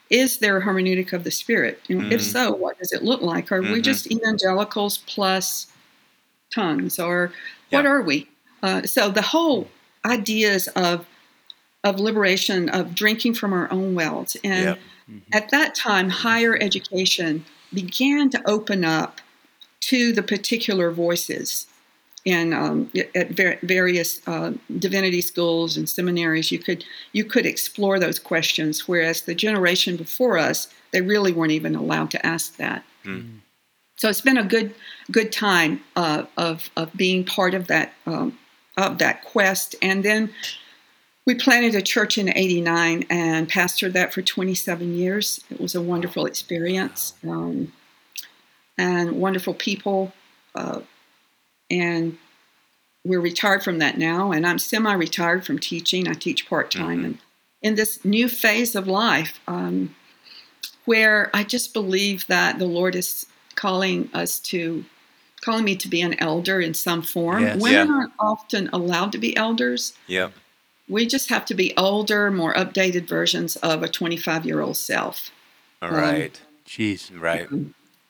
is 0.10 0.40
there 0.40 0.58
a 0.58 0.64
hermeneutic 0.64 1.14
of 1.14 1.24
the 1.24 1.32
Spirit? 1.32 1.82
mm 1.90 2.12
If 2.12 2.22
so, 2.22 2.54
what 2.54 2.78
does 2.78 2.92
it 2.92 3.04
look 3.04 3.22
like? 3.22 3.52
Are 3.52 3.62
mm-hmm. 3.62 3.74
we 3.74 3.82
just 3.82 4.12
evangelicals 4.12 5.00
plus 5.00 5.68
tongues, 6.52 7.00
or 7.00 7.32
what 7.70 7.86
are 7.86 8.02
we? 8.02 8.28
Uh, 8.62 8.84
so 8.84 9.10
the 9.10 9.22
whole 9.22 9.68
ideas 10.06 10.68
of 10.70 11.06
of 11.86 12.02
liberation, 12.02 12.68
of 12.68 12.94
drinking 12.94 13.36
from 13.36 13.54
our 13.54 13.72
own 13.72 13.96
wells, 13.96 14.36
and 14.44 14.76
mm-hmm. 14.76 15.20
at 15.32 15.50
that 15.52 15.74
time, 15.74 16.10
higher 16.10 16.58
education 16.62 17.46
began 17.74 18.30
to 18.32 18.42
open 18.46 18.84
up 18.84 19.22
to 19.80 20.12
the 20.12 20.24
particular 20.24 20.92
voices 20.92 21.68
in 22.26 22.54
um, 22.54 22.92
at 23.14 23.30
ver- 23.32 23.60
various 23.62 24.20
uh, 24.28 24.52
divinity 24.80 25.22
schools 25.22 25.78
and 25.78 25.88
seminaries, 25.88 26.52
you 26.52 26.58
could 26.58 26.84
you 27.14 27.24
could 27.24 27.46
explore 27.46 28.00
those 28.00 28.18
questions. 28.18 28.88
Whereas 28.88 29.22
the 29.22 29.36
generation 29.36 29.96
before 29.96 30.38
us, 30.40 30.68
they 30.92 31.02
really 31.02 31.32
weren't 31.32 31.52
even 31.52 31.76
allowed 31.76 32.10
to 32.12 32.26
ask 32.26 32.58
that. 32.58 32.84
Mm. 33.04 33.42
So 33.98 34.10
it's 34.10 34.22
been 34.22 34.38
a 34.38 34.44
good 34.44 34.74
good 35.12 35.32
time 35.32 35.82
uh, 35.96 36.24
of 36.36 36.70
of 36.76 36.92
being 36.94 37.24
part 37.24 37.54
of 37.54 37.68
that 37.68 37.94
um, 38.08 38.38
of 38.76 38.98
that 38.98 39.24
quest. 39.24 39.76
And 39.84 40.04
then 40.04 40.34
we 41.26 41.36
planted 41.36 41.76
a 41.76 41.82
church 41.82 42.18
in 42.18 42.30
'89 42.30 43.06
and 43.10 43.50
pastored 43.50 43.94
that 43.94 44.14
for 44.14 44.22
27 44.22 44.94
years. 44.96 45.44
It 45.50 45.60
was 45.60 45.76
a 45.76 45.82
wonderful 45.82 46.26
experience 46.26 47.14
um, 47.28 47.74
and 48.78 49.14
wonderful 49.14 49.54
people. 49.54 50.14
Uh, 50.54 50.82
and 51.70 52.18
we're 53.04 53.22
retired 53.22 53.64
from 53.64 53.80
that 53.80 53.98
now, 53.98 54.32
and 54.32 54.46
I'm 54.46 54.60
semi-retired 54.60 55.46
from 55.46 55.60
teaching. 55.60 56.08
I 56.08 56.14
teach 56.14 56.50
part 56.50 56.72
time, 56.72 56.98
mm-hmm. 56.98 57.06
and 57.06 57.18
in 57.62 57.76
this 57.76 58.06
new 58.06 58.30
phase 58.30 58.76
of 58.76 58.88
life, 58.88 59.40
um, 59.48 59.96
where 60.86 61.32
I 61.34 61.44
just 61.44 61.74
believe 61.74 62.28
that 62.28 62.60
the 62.60 62.68
Lord 62.68 62.96
is 62.96 63.26
calling 63.56 64.10
us 64.14 64.40
to, 64.40 64.86
calling 65.42 65.64
me 65.64 65.76
to 65.78 65.88
be 65.88 66.02
an 66.02 66.20
elder 66.20 66.62
in 66.62 66.74
some 66.74 67.02
form. 67.02 67.44
Yes. 67.44 67.62
Women 67.62 67.88
yeah. 67.88 67.94
aren't 67.94 68.14
often 68.20 68.70
allowed 68.72 69.12
to 69.14 69.18
be 69.18 69.36
elders. 69.36 69.94
Yeah. 70.08 70.30
We 70.88 71.08
just 71.08 71.30
have 71.30 71.46
to 71.46 71.56
be 71.56 71.76
older, 71.78 72.30
more 72.30 72.54
updated 72.54 73.08
versions 73.08 73.56
of 73.58 73.84
a 73.84 73.88
25 73.88 74.46
year 74.46 74.62
old 74.62 74.78
self. 74.78 75.32
All 75.82 75.90
right. 75.90 76.36
Um, 76.36 76.48
Jeez. 76.68 77.12
Right 77.20 77.48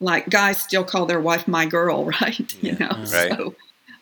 like 0.00 0.28
guys 0.28 0.58
still 0.58 0.84
call 0.84 1.06
their 1.06 1.20
wife 1.20 1.48
my 1.48 1.66
girl, 1.66 2.04
right? 2.20 2.54
Yeah. 2.62 2.72
You 2.72 2.78
know, 2.78 2.88
right. 2.88 3.32
so 3.32 3.54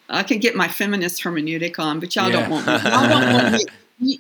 I 0.08 0.22
can 0.22 0.38
get 0.38 0.54
my 0.54 0.68
feminist 0.68 1.22
hermeneutic 1.22 1.78
on, 1.78 2.00
but 2.00 2.14
y'all 2.14 2.30
yeah. 2.30 2.40
don't 2.40 2.50
want 2.50 2.66
me. 2.66 2.72
Y'all 2.72 3.08
don't 3.08 3.32
want 3.32 3.52
me. 3.52 3.64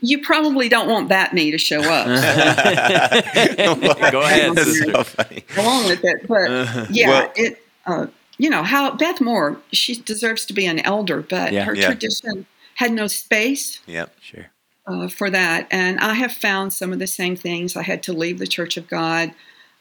You, 0.00 0.22
probably 0.22 0.68
don't 0.68 0.88
want 0.88 1.08
that 1.08 1.34
me 1.34 1.50
to 1.50 1.58
show 1.58 1.80
up. 1.80 2.06
So. 2.06 3.74
Go 4.12 4.22
ahead. 4.22 4.56
So 4.56 5.02
funny. 5.02 5.44
Go 5.54 5.62
on 5.62 5.86
with 5.86 6.04
it, 6.04 6.28
but 6.28 6.90
yeah, 6.90 7.08
well, 7.08 7.32
it. 7.34 7.62
Uh, 7.84 8.06
you 8.38 8.48
know 8.48 8.62
how 8.62 8.94
Beth 8.94 9.20
Moore. 9.20 9.58
She 9.72 9.96
deserves 9.96 10.46
to 10.46 10.54
be 10.54 10.64
an 10.66 10.78
elder, 10.78 11.22
but 11.22 11.52
yeah. 11.52 11.64
her 11.64 11.74
tradition 11.74 12.46
had 12.74 12.92
no 12.92 13.06
space. 13.06 13.80
Yep, 13.86 14.14
sure. 14.20 14.46
Uh, 14.86 15.08
for 15.08 15.30
that, 15.30 15.66
and 15.70 15.98
I 16.00 16.12
have 16.14 16.32
found 16.32 16.72
some 16.72 16.92
of 16.92 16.98
the 16.98 17.06
same 17.06 17.36
things. 17.36 17.74
I 17.74 17.82
had 17.82 18.02
to 18.04 18.12
leave 18.12 18.38
the 18.38 18.46
Church 18.46 18.76
of 18.76 18.86
God 18.86 19.32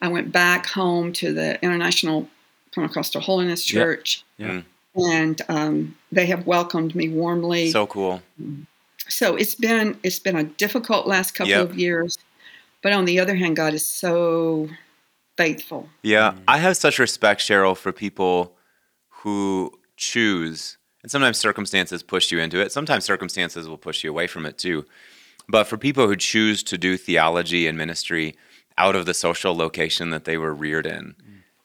I 0.03 0.09
went 0.09 0.33
back 0.33 0.65
home 0.67 1.13
to 1.13 1.31
the 1.31 1.63
International 1.63 2.27
Pentecostal 2.75 3.21
Holiness 3.21 3.63
Church. 3.63 4.25
Yeah. 4.37 4.61
yeah. 4.95 5.11
And 5.15 5.41
um, 5.47 5.95
they 6.11 6.25
have 6.25 6.45
welcomed 6.45 6.93
me 6.93 7.07
warmly. 7.07 7.71
So 7.71 7.87
cool. 7.87 8.21
So 9.07 9.37
it's 9.37 9.55
been 9.55 9.97
it's 10.03 10.19
been 10.19 10.35
a 10.35 10.43
difficult 10.43 11.07
last 11.07 11.31
couple 11.31 11.51
yep. 11.51 11.69
of 11.69 11.79
years, 11.79 12.17
but 12.81 12.91
on 12.91 13.05
the 13.05 13.17
other 13.17 13.35
hand, 13.35 13.55
God 13.55 13.73
is 13.73 13.87
so 13.87 14.67
faithful. 15.37 15.89
Yeah, 16.01 16.35
I 16.49 16.57
have 16.57 16.75
such 16.75 16.99
respect, 16.99 17.39
Cheryl, 17.39 17.75
for 17.75 17.93
people 17.93 18.53
who 19.09 19.71
choose, 19.95 20.77
and 21.03 21.11
sometimes 21.11 21.37
circumstances 21.37 22.01
push 22.01 22.31
you 22.31 22.39
into 22.39 22.59
it. 22.59 22.71
Sometimes 22.71 23.05
circumstances 23.05 23.67
will 23.67 23.77
push 23.77 24.03
you 24.03 24.09
away 24.09 24.25
from 24.25 24.45
it 24.45 24.57
too. 24.57 24.85
But 25.47 25.65
for 25.65 25.77
people 25.77 26.07
who 26.07 26.15
choose 26.15 26.63
to 26.63 26.77
do 26.77 26.97
theology 26.97 27.67
and 27.67 27.77
ministry 27.77 28.35
out 28.77 28.95
of 28.95 29.05
the 29.05 29.13
social 29.13 29.55
location 29.55 30.09
that 30.09 30.25
they 30.25 30.37
were 30.37 30.53
reared 30.53 30.85
in. 30.85 31.15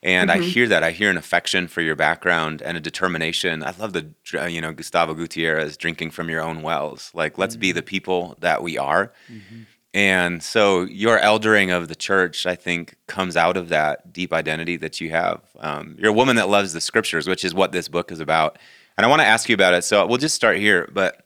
And 0.02 0.30
mm-hmm. 0.30 0.42
I 0.42 0.45
hear 0.45 0.68
that. 0.68 0.83
I 0.83 0.90
hear 0.90 1.11
an 1.11 1.16
affection 1.16 1.68
for 1.68 1.80
your 1.80 1.97
background 1.97 2.62
and 2.62 2.76
a 2.76 2.80
determination. 2.80 3.62
I 3.64 3.75
love 3.78 3.92
the, 3.92 4.11
you 4.50 4.61
know, 4.61 4.73
Gustavo 4.73 5.14
Gutierrez 5.14 5.76
drinking 5.76 6.11
from 6.11 6.28
your 6.28 6.42
own 6.42 6.62
wells. 6.62 7.11
Like, 7.14 7.38
let's 7.38 7.54
mm-hmm. 7.54 7.61
be 7.61 7.73
the 7.73 7.83
people 7.83 8.37
that 8.40 8.62
we 8.62 8.78
are. 8.78 9.12
Mm-hmm. 9.30 9.62
And 9.95 10.42
so 10.42 10.83
your 10.83 11.18
eldering 11.18 11.71
of 11.71 11.88
the 11.88 11.97
church, 11.97 12.47
I 12.47 12.54
think, 12.54 12.97
comes 13.07 13.37
out 13.37 13.57
of 13.57 13.71
that 13.71 14.12
deep 14.12 14.33
identity 14.33 14.76
that 14.76 15.00
you 15.00 15.11
have. 15.11 15.40
Um, 15.59 15.97
you're 15.99 16.11
a 16.11 16.12
woman 16.12 16.37
that 16.37 16.49
loves 16.49 16.73
the 16.73 16.80
scriptures, 16.80 17.26
which 17.26 17.45
is 17.45 17.54
what 17.54 17.73
this 17.73 17.88
book 17.88 18.12
is 18.12 18.21
about. 18.21 18.59
And 18.98 19.06
I 19.06 19.08
want 19.08 19.22
to 19.22 19.26
ask 19.26 19.48
you 19.48 19.54
about 19.54 19.74
it. 19.74 19.84
So 19.84 20.04
we'll 20.06 20.18
just 20.18 20.34
start 20.34 20.58
here. 20.58 20.90
But 20.92 21.22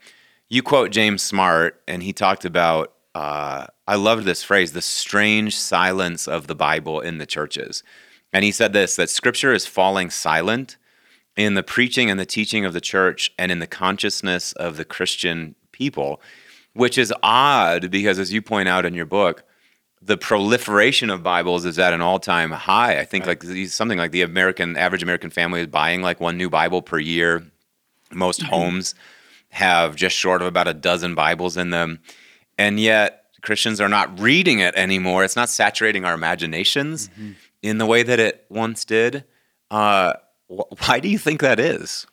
you 0.51 0.63
quote 0.63 0.91
James 0.91 1.23
Smart, 1.23 1.83
and 1.89 2.03
he 2.03 2.13
talked 2.13 2.45
about 2.45 2.93
uh, 3.15 3.67
I 3.87 3.97
loved 3.97 4.25
this 4.25 4.43
phrase, 4.43 4.73
the 4.73 4.83
strange 4.83 5.57
silence 5.57 6.29
of 6.29 6.47
the 6.47 6.55
Bible 6.55 7.01
in 7.01 7.19
the 7.19 7.27
churches. 7.27 7.83
And 8.33 8.45
he 8.45 8.53
said 8.53 8.73
this 8.73 8.97
that 8.97 9.11
scripture 9.11 9.53
is 9.53 9.67
falling 9.67 10.11
silent 10.11 10.77
in 11.37 11.55
the 11.55 11.63
preaching 11.63 12.11
and 12.11 12.21
the 12.21 12.27
teaching 12.27 12.65
of 12.65 12.75
the 12.75 12.81
church 12.81 13.33
and 13.39 13.51
in 13.51 13.59
the 13.59 13.67
consciousness 13.67 14.53
of 14.53 14.77
the 14.77 14.85
Christian 14.85 15.55
people, 15.73 16.21
which 16.75 16.99
is 16.99 17.13
odd 17.23 17.91
because, 17.91 18.19
as 18.19 18.33
you 18.33 18.43
point 18.43 18.69
out 18.69 18.85
in 18.85 18.95
your 18.95 19.07
book, 19.07 19.45
the 20.01 20.17
proliferation 20.17 21.11
of 21.11 21.23
Bibles 21.23 21.65
is 21.65 21.79
at 21.79 21.93
an 21.93 22.01
all-time 22.01 22.51
high. 22.51 22.99
I 22.99 23.05
think 23.05 23.27
right. 23.27 23.43
like 23.43 23.69
something 23.69 23.99
like 23.99 24.11
the 24.11 24.23
American 24.23 24.77
average 24.77 25.03
American 25.03 25.31
family 25.31 25.63
is 25.63 25.69
buying 25.69 26.03
like 26.03 26.21
one 26.21 26.37
new 26.37 26.51
Bible 26.51 26.83
per 26.83 26.99
year. 26.99 27.47
Most 28.15 28.41
mm-hmm. 28.41 28.55
homes 28.55 28.95
have 29.51 29.97
just 29.97 30.17
short 30.17 30.41
of 30.41 30.49
about 30.49 30.69
a 30.69 30.75
dozen 30.75 31.15
Bibles 31.15 31.57
in 31.57 31.71
them 31.71 32.01
and 32.59 32.79
yet 32.79 33.25
Christians 33.43 33.81
are 33.81 33.89
not 33.89 34.21
reading 34.21 34.61
it 34.61 34.75
anymore. 34.77 35.25
It's 35.25 35.37
not 35.37 35.49
saturating 35.49 36.05
our 36.05 36.15
imaginations 36.15 37.09
mm-hmm. 37.09 37.33
in 37.63 37.79
the 37.79 37.87
way 37.87 38.03
that 38.03 38.21
it 38.21 38.45
once 38.49 38.85
did. 38.85 39.25
Uh, 39.71 40.15
wh- 40.49 40.73
why 40.87 41.01
do 41.01 41.09
you 41.09 41.19
think 41.19 41.41
that 41.41 41.59
is? 41.59 42.07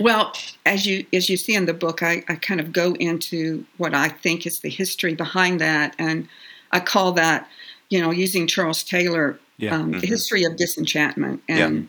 Well, 0.00 0.32
as 0.64 0.86
you 0.86 1.06
as 1.12 1.28
you 1.28 1.36
see 1.36 1.54
in 1.54 1.66
the 1.66 1.74
book, 1.74 2.02
I, 2.02 2.22
I 2.28 2.36
kind 2.36 2.60
of 2.60 2.72
go 2.72 2.94
into 2.94 3.64
what 3.78 3.94
I 3.94 4.08
think 4.08 4.46
is 4.46 4.60
the 4.60 4.70
history 4.70 5.14
behind 5.14 5.60
that, 5.60 5.96
and 5.98 6.28
I 6.70 6.80
call 6.80 7.12
that, 7.12 7.48
you 7.90 8.00
know, 8.00 8.12
using 8.12 8.46
Charles 8.46 8.84
Taylor, 8.84 9.40
yeah. 9.56 9.74
um, 9.74 9.90
mm-hmm. 9.90 10.00
the 10.00 10.06
history 10.06 10.44
of 10.44 10.56
disenchantment 10.56 11.42
and 11.48 11.76
yeah. 11.76 11.88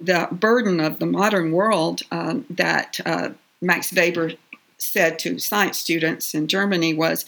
The 0.00 0.28
burden 0.30 0.80
of 0.80 0.98
the 0.98 1.06
modern 1.06 1.52
world 1.52 2.02
um, 2.10 2.46
that 2.50 3.00
uh, 3.04 3.30
Max 3.60 3.92
Weber 3.92 4.32
said 4.78 5.18
to 5.20 5.38
science 5.38 5.78
students 5.78 6.34
in 6.34 6.46
Germany 6.46 6.94
was, 6.94 7.24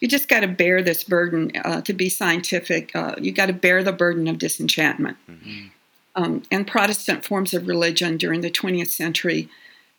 you 0.00 0.08
just 0.08 0.28
got 0.28 0.40
to 0.40 0.48
bear 0.48 0.82
this 0.82 1.04
burden 1.04 1.52
uh, 1.64 1.80
to 1.82 1.92
be 1.92 2.08
scientific. 2.08 2.94
Uh, 2.94 3.14
you 3.18 3.32
got 3.32 3.46
to 3.46 3.52
bear 3.52 3.82
the 3.82 3.92
burden 3.92 4.26
of 4.28 4.38
disenchantment. 4.38 5.16
Mm-hmm. 5.30 5.66
Um, 6.16 6.42
and 6.50 6.66
Protestant 6.66 7.24
forms 7.24 7.54
of 7.54 7.66
religion 7.66 8.16
during 8.16 8.40
the 8.40 8.50
20th 8.50 8.90
century 8.90 9.48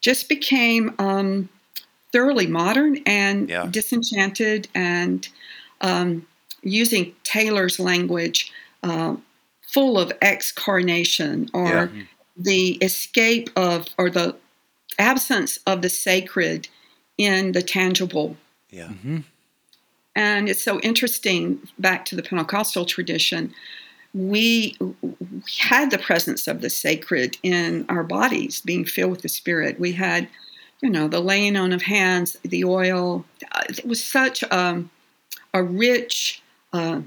just 0.02 0.30
became 0.30 0.94
um, 1.00 1.50
thoroughly 2.12 2.48
modern 2.48 2.98
and 3.06 3.50
yeah. 3.50 3.68
disenchanted 3.70 4.68
and 4.74 5.28
um, 5.82 6.26
using 6.62 7.14
Taylor's 7.24 7.80
language, 7.80 8.52
uh, 8.84 9.16
full 9.62 10.00
of 10.00 10.12
excarnation 10.22 11.50
or 11.54 11.92
yeah. 11.94 12.04
The 12.36 12.72
escape 12.82 13.50
of 13.56 13.88
or 13.98 14.10
the 14.10 14.36
absence 14.98 15.60
of 15.66 15.82
the 15.82 15.90
sacred 15.90 16.68
in 17.18 17.52
the 17.54 17.62
tangible. 17.62 18.38
Yeah. 18.70 18.88
Mm-hmm. 18.88 19.20
And 20.16 20.48
it's 20.48 20.64
so 20.64 20.80
interesting, 20.80 21.68
back 21.78 22.06
to 22.06 22.16
the 22.16 22.24
Pentecostal 22.24 22.86
tradition, 22.86 23.54
we, 24.14 24.78
we 24.80 25.42
had 25.60 25.92
the 25.92 25.98
presence 25.98 26.48
of 26.48 26.62
the 26.62 26.70
sacred 26.70 27.38
in 27.44 27.86
our 27.90 28.04
bodies, 28.04 28.62
being 28.62 28.86
filled 28.86 29.12
with 29.12 29.22
the 29.24 29.30
Spirit. 29.30 29.78
We 29.78 29.92
had, 29.92 30.30
you 30.82 30.90
know, 30.90 31.10
the 31.10 31.20
laying 31.20 31.58
on 31.58 31.74
of 31.74 31.82
hands, 31.82 32.38
the 32.44 32.64
oil. 32.64 33.26
It 33.68 33.86
was 33.86 34.02
such 34.02 34.42
um, 34.52 34.90
a 35.54 35.62
rich, 35.62 36.42
uh, 36.72 37.02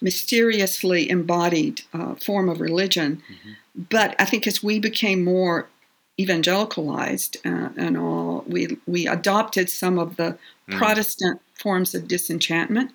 mysteriously 0.00 1.08
embodied 1.08 1.82
uh, 1.92 2.14
form 2.14 2.48
of 2.48 2.60
religion. 2.60 3.22
Mm-hmm. 3.30 3.84
But 3.90 4.16
I 4.18 4.24
think 4.24 4.46
as 4.46 4.62
we 4.62 4.78
became 4.78 5.24
more 5.24 5.68
evangelicalized 6.18 7.36
uh, 7.44 7.70
and 7.76 7.96
all. 7.96 8.44
We 8.46 8.78
we 8.86 9.06
adopted 9.06 9.68
some 9.68 9.98
of 9.98 10.16
the 10.16 10.38
mm. 10.68 10.78
Protestant 10.78 11.40
forms 11.54 11.94
of 11.94 12.08
disenchantment. 12.08 12.92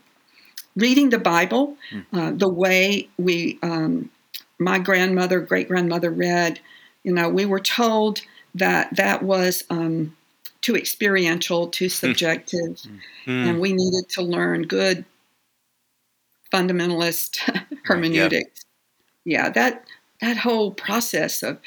Reading 0.75 1.09
the 1.09 1.19
Bible, 1.19 1.77
mm. 1.91 2.05
uh, 2.13 2.31
the 2.31 2.47
way 2.47 3.09
we, 3.17 3.59
um, 3.61 4.09
my 4.57 4.79
grandmother, 4.79 5.41
great 5.41 5.67
grandmother 5.67 6.09
read, 6.09 6.61
you 7.03 7.13
know, 7.13 7.27
we 7.27 7.45
were 7.45 7.59
told 7.59 8.21
that 8.55 8.95
that 8.95 9.21
was 9.21 9.65
um, 9.69 10.15
too 10.61 10.75
experiential, 10.75 11.67
too 11.67 11.85
hmm. 11.85 11.89
subjective, 11.89 12.81
mm. 13.25 13.49
and 13.49 13.59
we 13.59 13.73
needed 13.73 14.07
to 14.09 14.21
learn 14.21 14.63
good 14.63 15.03
fundamentalist 16.51 17.39
hermeneutics. 17.85 18.65
Yeah. 19.25 19.45
yeah, 19.45 19.49
that 19.49 19.85
that 20.21 20.37
whole 20.37 20.71
process 20.71 21.43
of 21.43 21.59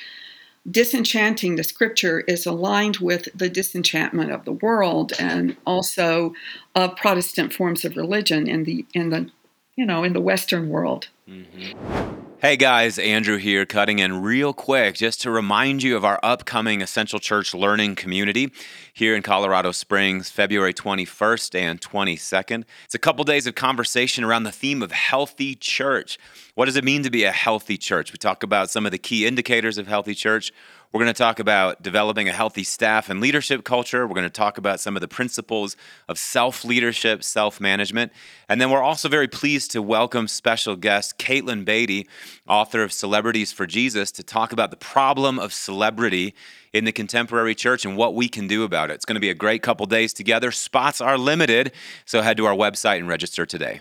disenchanting 0.70 1.56
the 1.56 1.64
scripture 1.64 2.20
is 2.20 2.46
aligned 2.46 2.96
with 2.98 3.28
the 3.34 3.48
disenchantment 3.48 4.30
of 4.30 4.44
the 4.44 4.52
world 4.52 5.12
and 5.18 5.56
also 5.66 6.32
of 6.74 6.96
Protestant 6.96 7.52
forms 7.52 7.84
of 7.84 7.96
religion 7.96 8.48
in 8.48 8.64
the 8.64 8.86
in 8.94 9.10
the 9.10 9.30
you 9.76 9.84
know 9.84 10.04
in 10.04 10.12
the 10.12 10.20
Western 10.20 10.68
world. 10.68 11.08
Mm-hmm. 11.28 12.23
Hey 12.44 12.58
guys, 12.58 12.98
Andrew 12.98 13.38
here, 13.38 13.64
cutting 13.64 14.00
in 14.00 14.20
real 14.20 14.52
quick 14.52 14.96
just 14.96 15.22
to 15.22 15.30
remind 15.30 15.82
you 15.82 15.96
of 15.96 16.04
our 16.04 16.20
upcoming 16.22 16.82
Essential 16.82 17.18
Church 17.18 17.54
Learning 17.54 17.94
Community 17.94 18.52
here 18.92 19.16
in 19.16 19.22
Colorado 19.22 19.72
Springs, 19.72 20.28
February 20.28 20.74
21st 20.74 21.58
and 21.58 21.80
22nd. 21.80 22.64
It's 22.84 22.94
a 22.94 22.98
couple 22.98 23.24
days 23.24 23.46
of 23.46 23.54
conversation 23.54 24.24
around 24.24 24.42
the 24.42 24.52
theme 24.52 24.82
of 24.82 24.92
healthy 24.92 25.54
church. 25.54 26.18
What 26.54 26.66
does 26.66 26.76
it 26.76 26.84
mean 26.84 27.02
to 27.04 27.10
be 27.10 27.24
a 27.24 27.32
healthy 27.32 27.78
church? 27.78 28.12
We 28.12 28.18
talk 28.18 28.42
about 28.42 28.68
some 28.68 28.84
of 28.84 28.92
the 28.92 28.98
key 28.98 29.26
indicators 29.26 29.78
of 29.78 29.86
healthy 29.86 30.14
church. 30.14 30.52
We're 30.94 31.00
going 31.00 31.12
to 31.12 31.18
talk 31.18 31.40
about 31.40 31.82
developing 31.82 32.28
a 32.28 32.32
healthy 32.32 32.62
staff 32.62 33.10
and 33.10 33.20
leadership 33.20 33.64
culture. 33.64 34.06
We're 34.06 34.14
going 34.14 34.22
to 34.22 34.30
talk 34.30 34.58
about 34.58 34.78
some 34.78 34.96
of 34.96 35.00
the 35.00 35.08
principles 35.08 35.76
of 36.08 36.18
self 36.18 36.64
leadership, 36.64 37.24
self 37.24 37.60
management. 37.60 38.12
And 38.48 38.60
then 38.60 38.70
we're 38.70 38.80
also 38.80 39.08
very 39.08 39.26
pleased 39.26 39.72
to 39.72 39.82
welcome 39.82 40.28
special 40.28 40.76
guest 40.76 41.18
Katelyn 41.18 41.64
Beaty, 41.64 42.06
author 42.46 42.84
of 42.84 42.92
Celebrities 42.92 43.52
for 43.52 43.66
Jesus, 43.66 44.12
to 44.12 44.22
talk 44.22 44.52
about 44.52 44.70
the 44.70 44.76
problem 44.76 45.40
of 45.40 45.52
celebrity 45.52 46.32
in 46.72 46.84
the 46.84 46.92
contemporary 46.92 47.56
church 47.56 47.84
and 47.84 47.96
what 47.96 48.14
we 48.14 48.28
can 48.28 48.46
do 48.46 48.62
about 48.62 48.92
it. 48.92 48.94
It's 48.94 49.04
going 49.04 49.16
to 49.16 49.20
be 49.20 49.30
a 49.30 49.34
great 49.34 49.62
couple 49.62 49.86
days 49.86 50.12
together. 50.12 50.52
Spots 50.52 51.00
are 51.00 51.18
limited, 51.18 51.72
so 52.04 52.22
head 52.22 52.36
to 52.36 52.46
our 52.46 52.54
website 52.54 52.98
and 52.98 53.08
register 53.08 53.44
today. 53.44 53.80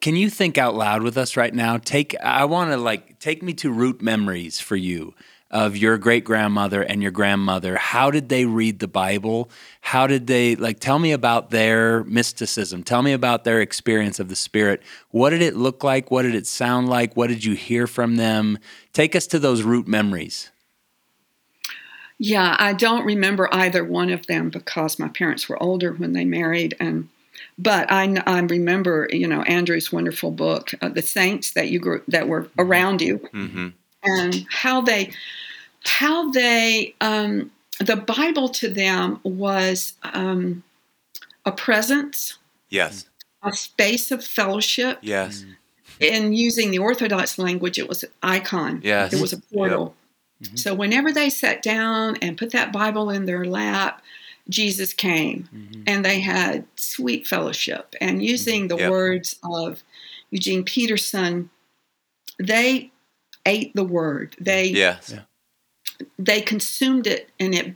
Can 0.00 0.14
you 0.14 0.30
think 0.30 0.56
out 0.56 0.76
loud 0.76 1.02
with 1.02 1.18
us 1.18 1.36
right 1.36 1.52
now? 1.52 1.78
Take 1.78 2.14
I 2.20 2.44
want 2.44 2.70
to 2.70 2.76
like 2.76 3.18
take 3.18 3.42
me 3.42 3.54
to 3.54 3.72
root 3.72 4.00
memories 4.00 4.60
for 4.60 4.76
you 4.76 5.14
of 5.50 5.76
your 5.76 5.98
great 5.98 6.24
grandmother 6.24 6.82
and 6.82 7.02
your 7.02 7.10
grandmother. 7.10 7.76
How 7.76 8.10
did 8.10 8.28
they 8.28 8.44
read 8.44 8.78
the 8.78 8.86
Bible? 8.88 9.50
How 9.80 10.06
did 10.06 10.26
they 10.28 10.54
like 10.56 10.78
tell 10.78 10.98
me 10.98 11.12
about 11.12 11.50
their 11.50 12.04
mysticism? 12.04 12.82
Tell 12.84 13.02
me 13.02 13.12
about 13.12 13.44
their 13.44 13.60
experience 13.60 14.20
of 14.20 14.28
the 14.28 14.36
Spirit. 14.36 14.80
What 15.10 15.30
did 15.30 15.42
it 15.42 15.56
look 15.56 15.82
like? 15.82 16.10
What 16.10 16.22
did 16.22 16.34
it 16.36 16.46
sound 16.46 16.88
like? 16.88 17.16
What 17.16 17.28
did 17.28 17.44
you 17.44 17.54
hear 17.54 17.86
from 17.88 18.16
them? 18.16 18.58
Take 18.92 19.16
us 19.16 19.26
to 19.28 19.38
those 19.38 19.62
root 19.62 19.88
memories. 19.88 20.50
Yeah, 22.18 22.54
I 22.58 22.74
don't 22.74 23.04
remember 23.06 23.48
either 23.52 23.82
one 23.82 24.10
of 24.10 24.26
them 24.26 24.50
because 24.50 24.98
my 24.98 25.08
parents 25.08 25.48
were 25.48 25.60
older 25.62 25.92
when 25.92 26.12
they 26.12 26.24
married, 26.26 26.76
and 26.78 27.08
but 27.58 27.90
I, 27.90 28.22
I 28.26 28.40
remember 28.40 29.08
you 29.10 29.26
know 29.26 29.42
Andrew's 29.42 29.90
wonderful 29.90 30.30
book, 30.30 30.70
uh, 30.82 30.90
the 30.90 31.02
saints 31.02 31.52
that 31.52 31.70
you 31.70 31.78
grew 31.78 32.02
that 32.08 32.28
were 32.28 32.48
around 32.58 33.00
you, 33.00 33.18
Mm-hmm. 33.32 33.68
and 34.04 34.46
how 34.50 34.82
they 34.82 35.12
how 35.84 36.30
they 36.30 36.94
um, 37.00 37.50
the 37.78 37.96
Bible 37.96 38.48
to 38.50 38.68
them 38.68 39.20
was 39.22 39.94
um, 40.02 40.62
a 41.44 41.52
presence, 41.52 42.36
Yes, 42.68 43.06
a 43.42 43.52
space 43.52 44.10
of 44.10 44.24
fellowship. 44.24 44.98
yes, 45.02 45.44
In 45.98 46.32
using 46.32 46.70
the 46.70 46.78
Orthodox 46.78 47.38
language, 47.38 47.78
it 47.78 47.88
was 47.88 48.02
an 48.04 48.10
icon. 48.22 48.80
Yes. 48.84 49.12
It 49.12 49.20
was 49.20 49.32
a 49.32 49.38
portal. 49.40 49.94
So 50.54 50.74
whenever 50.74 51.12
they 51.12 51.28
sat 51.28 51.62
down 51.62 52.16
and 52.22 52.38
put 52.38 52.52
that 52.52 52.72
Bible 52.72 53.10
in 53.10 53.26
their 53.26 53.44
lap, 53.44 54.00
Jesus 54.48 54.94
came 54.94 55.84
and 55.86 56.02
they 56.04 56.20
had 56.20 56.64
sweet 56.76 57.26
fellowship. 57.26 57.94
And 58.00 58.22
using 58.24 58.68
the 58.68 58.76
Yep. 58.78 58.90
words 58.90 59.36
of 59.44 59.82
Eugene 60.30 60.64
Peterson, 60.64 61.50
they 62.38 62.90
ate 63.44 63.74
the 63.74 63.84
word. 63.84 64.34
They 64.40 64.66
yes. 64.68 65.14
Yeah. 66.00 66.06
they 66.18 66.40
consumed 66.40 67.06
it 67.06 67.30
and 67.38 67.54
it 67.54 67.74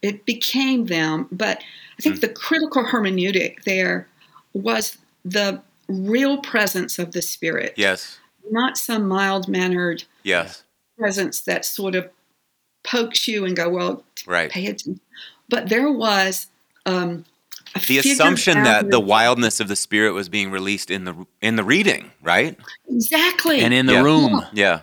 it 0.00 0.24
became 0.24 0.86
them. 0.86 1.26
But 1.32 1.62
I 1.98 2.02
think 2.02 2.20
the 2.20 2.28
critical 2.28 2.84
hermeneutic 2.84 3.64
there 3.64 4.06
was 4.52 4.96
the 5.24 5.60
real 5.88 6.38
presence 6.38 6.98
of 6.98 7.12
the 7.12 7.22
Spirit, 7.22 7.74
Yes, 7.76 8.18
not 8.50 8.76
some 8.78 9.08
mild 9.08 9.48
mannered 9.48 10.04
yes, 10.22 10.62
presence 10.98 11.40
that 11.40 11.64
sort 11.64 11.94
of 11.94 12.08
pokes 12.84 13.26
you 13.28 13.44
and 13.44 13.56
go, 13.56 13.68
well, 13.68 14.04
right. 14.26 14.50
pay 14.50 14.66
attention. 14.66 15.00
But 15.48 15.68
there 15.68 15.90
was 15.90 16.46
um, 16.86 17.24
a 17.74 17.80
The 17.80 17.98
assumption 17.98 18.62
that 18.62 18.90
the 18.90 19.00
wildness 19.00 19.60
of 19.60 19.68
the 19.68 19.76
Spirit 19.76 20.12
was 20.12 20.28
being 20.28 20.50
released 20.50 20.90
in 20.90 21.04
the 21.04 21.26
in 21.40 21.56
the 21.56 21.64
reading, 21.64 22.12
right? 22.22 22.56
exactly 22.88 23.60
And 23.60 23.74
in 23.74 23.86
the 23.86 23.94
Yeah. 23.94 24.02
room. 24.02 24.40
Yeah, 24.52 24.74
in 24.76 24.82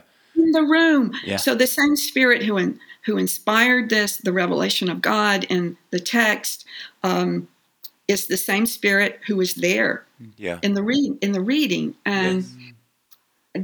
the 0.55 0.63
room. 0.63 1.13
Yeah. 1.23 1.37
So 1.37 1.53
the 1.53 1.67
same 1.67 1.95
spirit 1.95 2.41
who 2.43 2.57
in, 2.57 2.79
who 3.05 3.17
inspired 3.17 3.89
this, 3.91 4.17
the 4.17 4.33
revelation 4.33 4.89
of 4.89 5.01
God 5.01 5.43
in 5.49 5.77
the 5.91 5.99
text, 5.99 6.65
um, 7.03 7.47
is 8.07 8.27
the 8.27 8.37
same 8.37 8.65
spirit 8.65 9.19
who 9.27 9.39
is 9.41 9.53
there 9.55 10.05
yeah, 10.37 10.59
in 10.63 10.73
the 10.73 10.83
reading 10.83 11.17
in 11.21 11.31
the 11.31 11.41
reading, 11.41 11.95
and 12.05 12.43
Yes. 12.43 12.53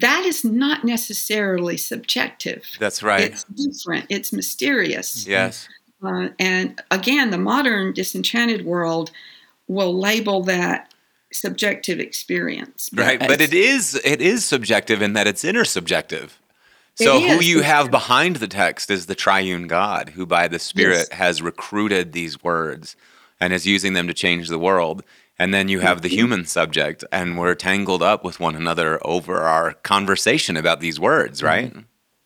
that 0.01 0.25
is 0.25 0.43
not 0.43 0.83
necessarily 0.83 1.77
subjective. 1.77 2.63
that's 2.79 3.03
right. 3.03 3.21
It's 3.31 3.43
different. 3.43 4.05
It's 4.09 4.33
mysterious. 4.33 5.27
Yes, 5.27 5.67
Uh, 6.03 6.29
and 6.39 6.81
again, 6.89 7.29
the 7.29 7.37
modern 7.37 7.93
disenchanted 7.93 8.65
world 8.65 9.11
will 9.67 9.93
label 9.97 10.41
that 10.43 10.91
subjective 11.31 11.99
experience. 11.99 12.89
right. 12.93 13.19
But 13.19 13.41
it 13.41 13.53
is 13.53 13.93
it 14.03 14.21
is 14.21 14.43
subjective 14.43 15.01
in 15.01 15.13
that 15.13 15.27
it's 15.27 15.43
intersubjective. 15.43 16.31
It 16.99 17.03
So 17.05 17.19
who 17.19 17.41
you 17.41 17.61
have 17.61 17.89
behind 17.91 18.37
the 18.37 18.47
text 18.47 18.89
is 18.91 19.05
the 19.05 19.15
triune 19.15 19.67
God, 19.67 20.09
who 20.09 20.25
by 20.25 20.47
the 20.47 20.59
Spirit 20.59 21.07
Yes. 21.09 21.17
has 21.17 21.41
recruited 21.41 22.11
these 22.13 22.43
words 22.43 22.95
and 23.39 23.53
is 23.53 23.65
using 23.65 23.93
them 23.93 24.07
to 24.07 24.13
change 24.13 24.49
the 24.49 24.59
world. 24.59 25.03
And 25.39 25.53
then 25.53 25.69
you 25.69 25.79
have 25.79 26.01
the 26.03 26.07
Mm-hmm. 26.09 26.17
human 26.17 26.45
subject, 26.45 27.03
and 27.11 27.37
we're 27.39 27.55
tangled 27.55 28.03
up 28.03 28.23
with 28.23 28.39
one 28.39 28.55
another 28.55 28.99
over 29.03 29.41
our 29.41 29.73
conversation 29.73 30.55
about 30.55 30.81
these 30.81 30.99
words, 30.99 31.41
right? 31.41 31.73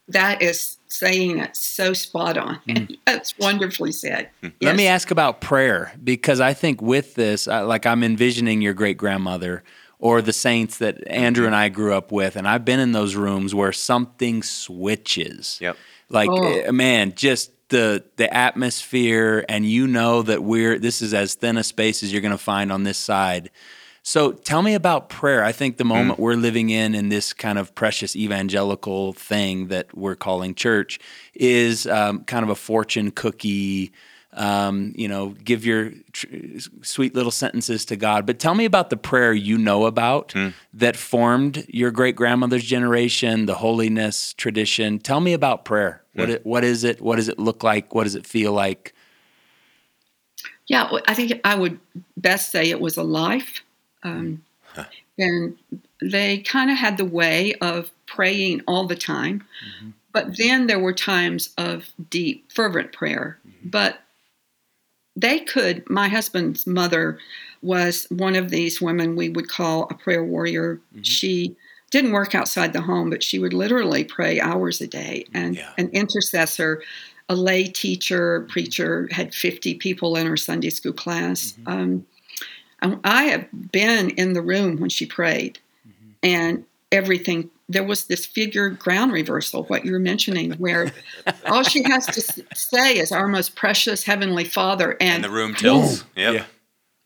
That 0.09 0.41
is 0.41 0.77
saying 0.87 1.39
it 1.39 1.55
so 1.55 1.93
spot 1.93 2.37
on. 2.37 2.59
That's 3.05 3.37
wonderfully 3.39 3.93
said. 3.93 4.29
Mm. 4.43 4.53
Let 4.61 4.75
me 4.75 4.87
ask 4.87 5.11
about 5.11 5.39
prayer 5.39 5.93
because 6.03 6.41
I 6.41 6.53
think 6.53 6.81
with 6.81 7.15
this, 7.15 7.47
uh, 7.47 7.65
like 7.65 7.85
I'm 7.85 8.03
envisioning 8.03 8.61
your 8.61 8.73
great 8.73 8.97
grandmother 8.97 9.63
or 9.99 10.21
the 10.21 10.33
saints 10.33 10.77
that 10.79 11.05
Andrew 11.07 11.45
and 11.45 11.55
I 11.55 11.69
grew 11.69 11.93
up 11.93 12.11
with, 12.11 12.35
and 12.35 12.47
I've 12.47 12.65
been 12.65 12.79
in 12.79 12.91
those 12.91 13.15
rooms 13.15 13.55
where 13.55 13.71
something 13.71 14.43
switches. 14.43 15.57
Yep. 15.61 15.77
Like 16.09 16.29
Oh. 16.29 16.43
eh, 16.43 16.71
man, 16.71 17.13
just 17.15 17.51
the 17.69 18.03
the 18.17 18.31
atmosphere, 18.31 19.43
and 19.49 19.65
you 19.65 19.87
know 19.87 20.21
that 20.21 20.43
we're 20.43 20.77
this 20.77 21.01
is 21.01 21.13
as 21.13 21.33
thin 21.35 21.57
a 21.57 21.63
space 21.63 22.03
as 22.03 22.11
you're 22.11 22.21
going 22.21 22.31
to 22.31 22.37
find 22.37 22.71
on 22.71 22.83
this 22.83 22.97
side. 22.97 23.49
So 24.03 24.33
tell 24.33 24.61
me 24.61 24.75
about 24.75 25.09
prayer. 25.09 25.43
I 25.43 25.51
think 25.51 25.77
the 25.77 25.83
moment 25.83 26.19
we're 26.19 26.35
living 26.35 26.69
in 26.69 26.93
in 26.93 27.09
this 27.09 27.33
kind 27.33 27.57
of 27.57 27.73
precious 27.73 28.15
evangelical 28.15 29.13
thing 29.13 29.69
that 29.69 29.97
we're 29.97 30.15
calling 30.15 30.53
church 30.53 30.99
is 31.33 31.87
um, 31.87 32.23
kind 32.25 32.43
of 32.43 32.49
a 32.49 32.55
fortune 32.55 33.09
cookie. 33.09 33.91
Um, 34.37 34.93
you 34.97 35.07
know, 35.07 35.29
give 35.29 35.65
your 35.65 35.91
tr- 36.11 36.27
sweet 36.81 37.15
little 37.15 37.31
sentences 37.31 37.85
to 37.85 37.95
God. 37.95 38.25
But 38.25 38.37
tell 38.37 38.53
me 38.53 38.65
about 38.65 38.89
the 38.89 38.97
prayer 38.97 39.33
you 39.33 39.57
know 39.57 39.85
about 39.85 40.33
hmm. 40.33 40.49
that 40.73 40.97
formed 40.97 41.65
your 41.69 41.89
great 41.89 42.17
grandmother's 42.17 42.65
generation, 42.65 43.45
the 43.45 43.55
holiness 43.55 44.33
tradition. 44.33 44.99
Tell 44.99 45.21
me 45.21 45.31
about 45.31 45.63
prayer. 45.63 46.03
Hmm. 46.13 46.19
What 46.19 46.29
it, 46.29 46.45
what 46.45 46.63
is 46.65 46.83
it? 46.83 47.01
What 47.01 47.15
does 47.15 47.29
it 47.29 47.39
look 47.39 47.63
like? 47.63 47.95
What 47.95 48.03
does 48.03 48.15
it 48.15 48.27
feel 48.27 48.51
like? 48.51 48.93
Yeah, 50.67 50.89
I 51.07 51.13
think 51.13 51.39
I 51.45 51.55
would 51.55 51.79
best 52.17 52.51
say 52.51 52.69
it 52.69 52.81
was 52.81 52.97
a 52.97 53.03
life. 53.03 53.63
Um, 54.03 54.43
hmm. 54.73 54.81
And 55.17 55.57
they 56.01 56.39
kind 56.39 56.69
of 56.69 56.77
had 56.77 56.97
the 56.97 57.05
way 57.05 57.53
of 57.61 57.91
praying 58.05 58.61
all 58.67 58.85
the 58.85 58.95
time. 58.95 59.39
Mm-hmm. 59.39 59.89
But 60.11 60.37
then 60.37 60.67
there 60.67 60.79
were 60.79 60.93
times 60.93 61.53
of 61.57 61.89
deep, 62.09 62.51
fervent 62.51 62.93
prayer. 62.93 63.37
Mm-hmm. 63.47 63.69
But 63.69 63.99
they 65.15 65.39
could, 65.39 65.89
my 65.89 66.07
husband's 66.07 66.67
mother 66.67 67.19
was 67.61 68.05
one 68.09 68.35
of 68.35 68.49
these 68.49 68.81
women 68.81 69.15
we 69.15 69.29
would 69.29 69.49
call 69.49 69.87
a 69.89 69.93
prayer 69.93 70.23
warrior. 70.23 70.81
Mm-hmm. 70.93 71.01
She 71.03 71.55
didn't 71.91 72.11
work 72.11 72.35
outside 72.35 72.73
the 72.73 72.81
home, 72.81 73.09
but 73.09 73.23
she 73.23 73.39
would 73.39 73.53
literally 73.53 74.03
pray 74.03 74.39
hours 74.39 74.81
a 74.81 74.87
day. 74.87 75.25
And 75.33 75.55
Yeah. 75.55 75.71
an 75.77 75.89
intercessor, 75.89 76.81
a 77.29 77.35
lay 77.35 77.63
teacher, 77.63 78.41
mm-hmm. 78.41 78.49
preacher, 78.49 79.07
had 79.11 79.33
50 79.33 79.75
people 79.75 80.15
in 80.15 80.27
her 80.27 80.37
Sunday 80.37 80.69
school 80.69 80.93
class. 80.93 81.53
Mm-hmm. 81.53 81.71
Um, 81.71 82.05
I 83.03 83.23
have 83.25 83.47
been 83.71 84.11
in 84.11 84.33
the 84.33 84.41
room 84.41 84.77
when 84.77 84.89
she 84.89 85.05
prayed, 85.05 85.59
and 86.21 86.65
everything. 86.91 87.49
There 87.67 87.83
was 87.83 88.05
this 88.05 88.25
figure 88.25 88.69
ground 88.69 89.11
reversal, 89.11 89.63
what 89.63 89.85
you're 89.85 89.99
mentioning, 89.99 90.51
where 90.53 90.91
all 91.45 91.63
she 91.63 91.81
has 91.83 92.05
to 92.07 92.21
say 92.55 92.97
is 92.97 93.11
"Our 93.11 93.27
most 93.27 93.55
precious 93.55 94.03
heavenly 94.03 94.45
Father," 94.45 94.91
And 95.01 95.15
and 95.15 95.23
the 95.23 95.29
room 95.31 95.55
tilts. 95.55 96.03
Yep. 96.15 96.33
Yeah. 96.35 96.45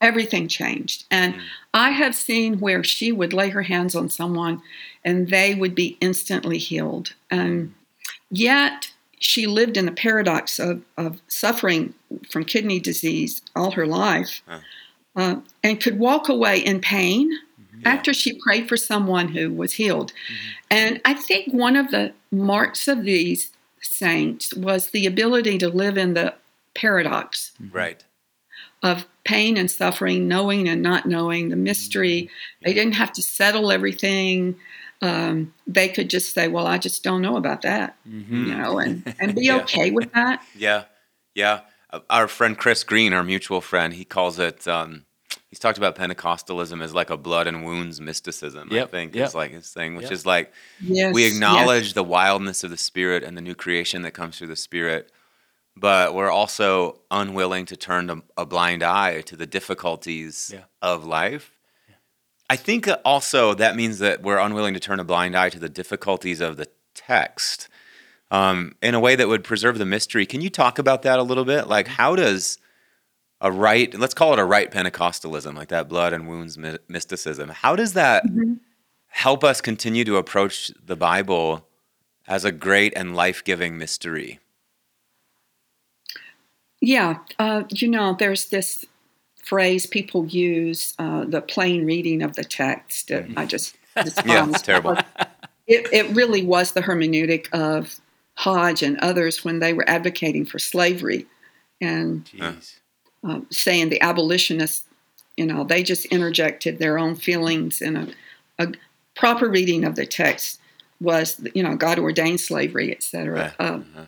everything 0.02 0.48
changed. 0.48 1.04
And 1.10 1.34
I 1.74 1.90
have 1.90 2.14
seen 2.14 2.58
where 2.60 2.82
she 2.84 3.12
would 3.12 3.32
lay 3.32 3.50
her 3.50 3.62
hands 3.62 3.94
on 3.94 4.08
someone, 4.10 4.62
and 5.04 5.28
they 5.28 5.54
would 5.54 5.74
be 5.74 5.96
instantly 6.00 6.58
healed. 6.58 7.14
And 7.30 7.74
yet, 8.30 8.90
she 9.18 9.46
lived 9.46 9.76
in 9.76 9.84
the 9.86 9.92
paradox 9.92 10.58
of, 10.58 10.82
of 10.96 11.20
suffering 11.28 11.92
from 12.30 12.44
kidney 12.44 12.80
disease 12.80 13.42
all 13.54 13.72
her 13.72 13.86
life, 13.86 14.42
Huh. 14.48 14.60
uh, 15.16 15.36
and 15.62 15.80
could 15.80 15.98
walk 15.98 16.28
away 16.30 16.58
in 16.58 16.80
pain, 16.80 17.30
after 17.84 18.12
she 18.12 18.38
prayed 18.38 18.68
for 18.68 18.76
someone 18.76 19.28
who 19.28 19.52
was 19.52 19.74
healed. 19.74 20.12
And 20.70 21.00
I 21.04 21.14
think 21.14 21.52
one 21.52 21.76
of 21.76 21.90
the 21.90 22.12
marks 22.30 22.88
of 22.88 23.04
these 23.04 23.52
saints 23.80 24.54
was 24.54 24.90
the 24.90 25.06
ability 25.06 25.58
to 25.58 25.68
live 25.68 25.96
in 25.98 26.14
the 26.14 26.34
paradox 26.74 27.52
Right. 27.72 28.04
of 28.82 29.06
pain 29.24 29.56
and 29.56 29.70
suffering, 29.70 30.28
knowing 30.28 30.68
and 30.68 30.82
not 30.82 31.06
knowing, 31.06 31.48
the 31.50 31.56
mystery. 31.56 32.30
They 32.64 32.72
didn't 32.72 32.94
have 32.94 33.12
to 33.14 33.22
settle 33.22 33.70
everything. 33.70 34.56
Um, 35.02 35.54
they 35.66 35.88
could 35.88 36.10
just 36.10 36.34
say, 36.34 36.46
"Well, 36.48 36.66
I 36.66 36.76
just 36.78 37.02
don't 37.02 37.22
know 37.22 37.36
about 37.36 37.62
that," 37.62 37.96
Mhm. 38.08 38.30
you 38.46 38.54
know, 38.54 38.78
and 38.78 39.14
and 39.18 39.34
be 39.34 39.42
Yeah. 39.46 39.56
okay 39.62 39.90
with 39.90 40.12
that. 40.12 40.42
Yeah, 40.54 40.84
yeah. 41.34 41.60
Uh, 41.90 42.00
Our 42.10 42.28
friend 42.28 42.56
Chris 42.56 42.84
Green, 42.84 43.12
our 43.12 43.24
mutual 43.24 43.60
friend, 43.62 43.94
he 43.94 44.04
calls 44.04 44.38
it. 44.38 44.68
Um, 44.68 45.04
he's 45.50 45.58
talked 45.58 45.78
about 45.78 45.96
Pentecostalism 45.96 46.82
as 46.82 46.94
like 46.94 47.10
a 47.10 47.16
blood 47.16 47.46
and 47.46 47.64
wounds 47.64 48.00
mysticism. 48.00 48.68
I 48.72 48.84
think 48.86 49.14
yep. 49.14 49.28
is 49.28 49.34
like 49.34 49.50
his 49.50 49.70
thing, 49.70 49.94
which 49.96 50.04
Yep. 50.04 50.12
is 50.12 50.26
like 50.26 50.52
Yes, 50.80 51.12
we 51.14 51.24
yes. 51.24 51.32
acknowledge 51.34 51.94
the 51.94 52.04
wildness 52.04 52.62
of 52.64 52.70
the 52.70 52.76
Spirit 52.76 53.22
and 53.24 53.36
the 53.36 53.40
new 53.42 53.54
creation 53.54 54.02
that 54.02 54.12
comes 54.12 54.38
through 54.38 54.46
the 54.48 54.56
Spirit, 54.56 55.10
but 55.76 56.14
we're 56.14 56.30
also 56.30 57.00
unwilling 57.10 57.66
to 57.66 57.76
turn 57.76 58.10
a, 58.10 58.22
a 58.36 58.46
blind 58.46 58.82
eye 58.82 59.20
to 59.22 59.36
the 59.36 59.46
difficulties 59.46 60.50
Yeah. 60.54 60.64
of 60.82 61.04
life. 61.04 61.52
I 62.48 62.56
think 62.56 62.88
also 63.04 63.54
that 63.54 63.76
means 63.76 64.00
that 64.00 64.22
we're 64.22 64.38
unwilling 64.38 64.74
to 64.74 64.80
turn 64.80 64.98
a 64.98 65.04
blind 65.04 65.36
eye 65.36 65.50
to 65.50 65.58
the 65.58 65.68
difficulties 65.68 66.40
of 66.40 66.56
the 66.56 66.66
text 66.94 67.68
um, 68.32 68.74
in 68.82 68.94
a 68.94 69.00
way 69.00 69.14
that 69.16 69.28
would 69.28 69.44
preserve 69.44 69.78
the 69.78 69.86
mystery. 69.86 70.26
Can 70.26 70.40
you 70.40 70.50
talk 70.50 70.78
about 70.78 71.02
that 71.02 71.18
a 71.20 71.22
little 71.22 71.44
bit? 71.44 71.68
Like, 71.68 71.86
how 71.86 72.16
does 72.16 72.58
a 73.40 73.50
right, 73.50 73.92
let's 73.98 74.14
call 74.14 74.32
it 74.32 74.38
a 74.38 74.44
right 74.44 74.70
Pentecostalism, 74.70 75.54
like 75.56 75.68
that 75.68 75.88
blood 75.88 76.12
and 76.12 76.28
wounds 76.28 76.58
my- 76.58 76.78
mysticism, 76.88 77.48
how 77.48 77.74
does 77.76 77.94
that 77.94 78.24
Mhm. 78.26 78.58
help 79.08 79.42
us 79.44 79.60
continue 79.60 80.04
to 80.04 80.16
approach 80.16 80.70
the 80.84 80.96
Bible 80.96 81.66
as 82.28 82.44
a 82.44 82.52
great 82.52 82.92
and 82.96 83.16
life 83.16 83.42
giving 83.42 83.78
mystery? 83.78 84.38
Yeah, 86.80 87.18
uh, 87.38 87.64
you 87.70 87.88
know, 87.88 88.14
there's 88.18 88.46
this 88.48 88.84
phrase 89.42 89.86
people 89.86 90.26
use, 90.26 90.94
uh, 90.98 91.24
the 91.24 91.42
plain 91.42 91.84
reading 91.84 92.22
of 92.22 92.34
the 92.36 92.44
text. 92.44 93.10
Uh, 93.10 93.22
I 93.36 93.46
just, 93.46 93.76
just 94.04 94.24
Yeah, 94.26 94.48
it's 94.48 94.62
terrible. 94.62 94.96
It, 95.66 95.86
it 95.92 96.08
really 96.16 96.42
was 96.44 96.72
the 96.72 96.80
hermeneutic 96.80 97.48
of 97.52 98.00
Hodge 98.34 98.82
and 98.82 98.98
others 98.98 99.44
when 99.44 99.60
they 99.60 99.72
were 99.72 99.88
advocating 99.88 100.44
for 100.44 100.58
slavery 100.58 101.26
and 101.80 102.24
Jeez. 102.24 102.79
Um, 103.22 103.46
saying 103.50 103.90
the 103.90 104.00
abolitionists, 104.00 104.84
you 105.36 105.46
know, 105.46 105.64
they 105.64 105.82
just 105.82 106.06
interjected 106.06 106.78
their 106.78 106.98
own 106.98 107.16
feelings 107.16 107.80
in 107.80 107.96
a, 107.96 108.08
a 108.58 108.72
proper 109.14 109.48
reading 109.48 109.84
of 109.84 109.94
the 109.94 110.06
text 110.06 110.60
was, 111.00 111.40
you 111.54 111.62
know, 111.62 111.76
God 111.76 111.98
ordained 111.98 112.40
slavery, 112.40 112.90
et 112.92 113.02
cetera. 113.02 113.54
Right. 113.58 113.66
Um, 113.66 113.86
Uh-huh. 113.96 114.06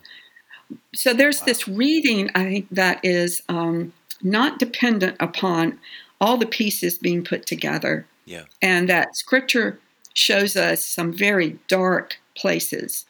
so 0.95 1.15
there's 1.15 1.41
Wow. 1.41 1.47
this 1.47 1.69
reading, 1.69 2.31
I 2.35 2.45
think, 2.45 2.67
that 2.71 3.01
is 3.03 3.43
um, 3.49 3.93
not 4.23 4.59
dependent 4.59 5.17
upon 5.21 5.79
all 6.21 6.37
the 6.37 6.47
pieces 6.47 6.99
being 6.99 7.25
put 7.25 7.47
together. 7.47 8.07
Yeah. 8.27 8.45
And 8.61 8.89
that 8.89 9.17
scripture 9.17 9.79
shows 10.15 10.57
us 10.57 10.87
some 10.87 11.13
very 11.13 11.59
dark 11.69 12.19
places. 12.37 13.07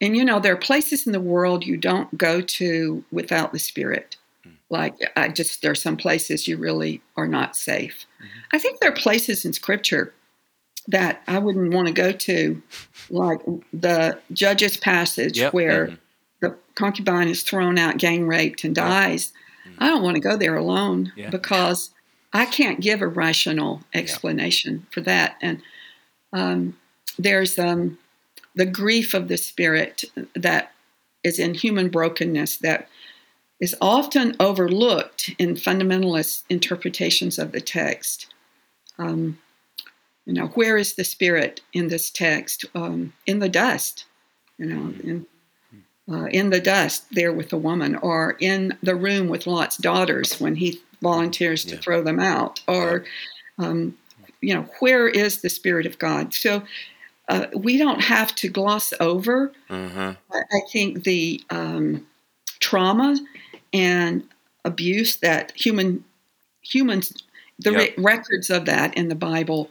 And 0.00 0.16
you 0.16 0.24
know, 0.24 0.40
there 0.40 0.52
are 0.54 0.58
places 0.58 1.06
in 1.06 1.12
the 1.12 1.20
world 1.20 1.64
you 1.64 1.76
don't 1.76 2.16
go 2.18 2.40
to 2.40 3.04
without 3.12 3.52
the 3.52 3.58
Spirit. 3.58 4.16
Like, 4.70 4.94
I 5.16 5.28
just, 5.28 5.62
there 5.62 5.72
are 5.72 5.76
some 5.76 5.96
places 5.96 6.46
you 6.46 6.56
really 6.56 7.02
are 7.16 7.26
not 7.26 7.56
safe. 7.56 8.06
Mhm. 8.22 8.26
I 8.52 8.58
think 8.58 8.80
there 8.80 8.90
are 8.90 8.94
places 8.94 9.44
in 9.44 9.52
scripture 9.52 10.14
that 10.86 11.22
I 11.26 11.38
wouldn't 11.38 11.74
want 11.74 11.88
to 11.88 11.92
go 11.92 12.12
to, 12.12 12.62
like 13.10 13.40
the 13.72 14.18
Judges 14.32 14.76
passage 14.76 15.38
Yep. 15.38 15.52
where 15.52 15.86
Mhm. 15.88 15.98
the 16.40 16.56
concubine 16.76 17.28
is 17.28 17.42
thrown 17.42 17.78
out, 17.78 17.98
gang 17.98 18.26
raped, 18.26 18.64
and 18.64 18.74
dies. 18.74 19.32
I 19.78 19.88
don't 19.88 20.02
want 20.02 20.14
to 20.16 20.20
go 20.20 20.36
there 20.36 20.56
alone 20.56 21.12
Yeah. 21.16 21.30
because 21.30 21.90
I 22.32 22.46
can't 22.46 22.80
give 22.80 23.02
a 23.02 23.08
rational 23.08 23.82
explanation 23.92 24.86
for 24.90 25.00
that. 25.02 25.36
And 25.42 25.62
um, 26.32 26.76
there's 27.18 27.58
um, 27.58 27.98
the 28.54 28.66
grief 28.66 29.14
of 29.14 29.26
the 29.28 29.36
spirit 29.36 30.04
that 30.34 30.72
is 31.24 31.38
in 31.38 31.54
human 31.54 31.88
brokenness 31.88 32.58
that 32.58 32.88
is 33.60 33.76
often 33.80 34.34
overlooked 34.40 35.30
in 35.38 35.54
fundamentalist 35.54 36.44
interpretations 36.48 37.38
of 37.38 37.52
the 37.52 37.60
text. 37.60 38.32
Um, 38.98 39.38
you 40.26 40.32
know, 40.32 40.46
where 40.48 40.76
is 40.76 40.94
the 40.94 41.04
spirit 41.04 41.60
in 41.72 41.88
this 41.88 42.10
text? 42.10 42.64
Um, 42.74 43.12
in 43.26 43.38
the 43.38 43.48
dust, 43.48 44.06
you 44.58 44.66
know, 44.66 44.94
in, 45.02 45.26
uh, 46.10 46.26
in 46.26 46.50
the 46.50 46.60
dust 46.60 47.04
there 47.12 47.32
with 47.32 47.50
the 47.50 47.56
woman, 47.58 47.96
or 47.96 48.36
in 48.40 48.76
the 48.82 48.94
room 48.94 49.28
with 49.28 49.46
Lot's 49.46 49.76
daughters 49.76 50.40
when 50.40 50.56
he 50.56 50.80
volunteers 51.02 51.64
to 51.64 51.74
Yeah. 51.74 51.80
throw 51.80 52.02
them 52.02 52.20
out, 52.20 52.60
or, 52.66 53.04
um, 53.58 53.96
you 54.40 54.54
know, 54.54 54.68
where 54.80 55.08
is 55.08 55.42
the 55.42 55.50
spirit 55.50 55.86
of 55.86 55.98
God? 55.98 56.32
So 56.34 56.62
uh, 57.28 57.46
we 57.54 57.76
don't 57.76 58.00
have 58.02 58.34
to 58.36 58.48
gloss 58.48 58.92
over 59.00 59.52
Uh-huh. 59.68 60.14
I 60.32 60.38
I 60.38 60.60
think 60.72 61.04
the 61.04 61.42
um, 61.50 62.06
trauma 62.60 63.16
and 63.72 64.24
abuse 64.64 65.16
that 65.16 65.52
human 65.52 66.04
humans 66.62 67.12
the 67.58 67.72
re- 67.72 67.94
records 67.98 68.48
of 68.50 68.64
that 68.66 68.96
in 68.96 69.08
the 69.08 69.14
Bible 69.14 69.70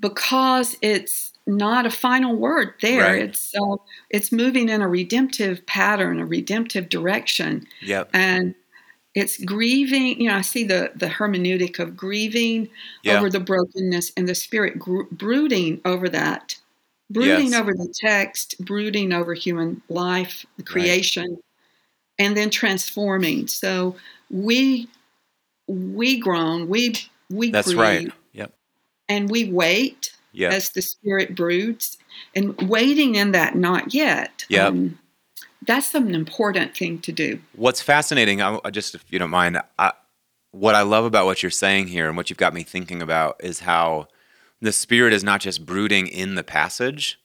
because 0.00 0.76
it's 0.80 1.32
not 1.46 1.84
a 1.86 1.90
final 1.90 2.34
word 2.36 2.74
there. 2.80 3.02
Right. 3.02 3.22
It's 3.22 3.54
uh, 3.54 3.76
it's 4.08 4.32
moving 4.32 4.68
in 4.68 4.80
a 4.80 4.88
redemptive 4.88 5.64
pattern, 5.66 6.20
a 6.20 6.26
redemptive 6.26 6.88
direction, 6.88 7.66
Yep. 7.82 8.10
and 8.14 8.54
it's 9.14 9.42
grieving. 9.44 10.20
You 10.20 10.28
know, 10.28 10.36
I 10.36 10.40
see 10.42 10.64
the 10.64 10.92
the 10.94 11.06
hermeneutic 11.08 11.78
of 11.78 11.96
grieving 11.96 12.68
Yeah. 13.02 13.18
over 13.18 13.28
the 13.30 13.40
brokenness 13.40 14.12
and 14.16 14.28
the 14.28 14.34
spirit 14.34 14.78
brooding 15.10 15.80
over 15.84 16.08
that, 16.08 16.56
brooding 17.10 17.50
Yes. 17.52 17.60
over 17.60 17.72
the 17.74 17.92
text, 18.00 18.54
brooding 18.64 19.12
over 19.12 19.34
human 19.34 19.82
life, 19.88 20.46
the 20.56 20.62
creation, 20.62 21.38
and 22.20 22.36
then 22.36 22.50
transforming. 22.50 23.48
So 23.48 23.96
we 24.30 24.86
we 25.66 26.18
groan, 26.20 26.68
we 26.68 26.94
we 27.30 27.50
That's 27.50 27.74
right. 27.74 28.12
Yep. 28.32 28.52
and 29.08 29.30
we 29.30 29.50
wait 29.50 30.12
Yeah. 30.32 30.50
as 30.50 30.70
the 30.70 30.82
spirit 30.82 31.34
broods, 31.34 31.96
and 32.34 32.56
waiting 32.68 33.14
in 33.16 33.32
that 33.32 33.56
not 33.56 33.92
yet. 33.94 34.44
Yep. 34.48 34.74
that's 35.66 35.94
an 35.94 36.14
important 36.14 36.76
thing 36.76 36.98
to 37.00 37.12
do. 37.12 37.40
What's 37.54 37.80
fascinating, 37.82 38.40
I, 38.42 38.58
I 38.64 38.70
just 38.70 38.94
if 38.94 39.04
you 39.10 39.18
don't 39.18 39.30
mind, 39.30 39.60
I, 39.78 39.92
what 40.52 40.74
I 40.74 40.82
love 40.82 41.04
about 41.04 41.26
what 41.26 41.42
you're 41.42 41.50
saying 41.50 41.88
here 41.88 42.08
and 42.08 42.16
what 42.16 42.28
you've 42.30 42.38
got 42.38 42.52
me 42.54 42.62
thinking 42.64 43.00
about 43.02 43.36
is 43.40 43.60
how 43.60 44.08
the 44.60 44.72
spirit 44.72 45.12
is 45.12 45.22
not 45.24 45.40
just 45.40 45.64
brooding 45.64 46.06
in 46.08 46.34
the 46.34 46.42
passage, 46.42 47.18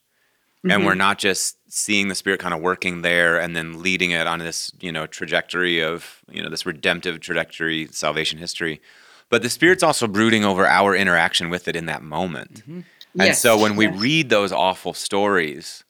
and 0.62 0.82
Mhm. 0.82 0.84
we're 0.86 0.94
not 0.94 1.18
just 1.18 1.55
seeing 1.68 2.08
the 2.08 2.14
spirit 2.14 2.40
kind 2.40 2.54
of 2.54 2.60
working 2.60 3.02
there 3.02 3.38
and 3.40 3.56
then 3.56 3.82
leading 3.82 4.10
it 4.12 4.26
on 4.26 4.38
this 4.38 4.70
you 4.80 4.92
know 4.92 5.06
trajectory 5.06 5.80
of 5.80 6.20
you 6.30 6.42
know 6.42 6.50
this 6.50 6.66
redemptive 6.66 7.20
trajectory, 7.20 7.88
salvation 7.90 8.38
history, 8.38 8.80
but 9.28 9.42
the 9.42 9.50
spirit's 9.50 9.82
also 9.82 10.06
brooding 10.06 10.44
over 10.44 10.66
our 10.66 10.94
interaction 10.94 11.50
with 11.50 11.68
it 11.68 11.76
in 11.76 11.86
that 11.86 12.02
moment. 12.02 12.62
Mm-hmm. 12.62 12.80
And 13.18 13.28
Yes, 13.28 13.40
so 13.40 13.58
when 13.58 13.76
we 13.76 13.86
yes. 13.86 13.98
read 13.98 14.28
those 14.28 14.52
awful 14.52 14.92
stories 14.92 15.84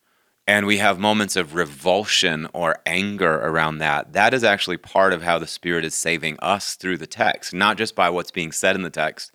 and 0.47 0.65
we 0.65 0.79
have 0.79 0.99
moments 0.99 1.35
of 1.35 1.57
revulsion 1.57 2.47
or 2.53 2.77
anger 2.87 3.35
around 3.35 3.79
that, 3.79 4.13
that 4.13 4.33
is 4.33 4.45
actually 4.45 4.77
part 4.77 5.13
of 5.13 5.23
how 5.23 5.39
the 5.39 5.47
Spirit 5.47 5.85
is 5.85 5.95
saving 5.95 6.37
us 6.41 6.77
through 6.77 6.99
the 6.99 7.07
text, 7.07 7.53
not 7.53 7.77
just 7.79 7.97
by 7.97 8.11
what's 8.11 8.31
being 8.31 8.53
said 8.53 8.77
in 8.77 8.83
the 8.83 8.91
text, 8.91 9.33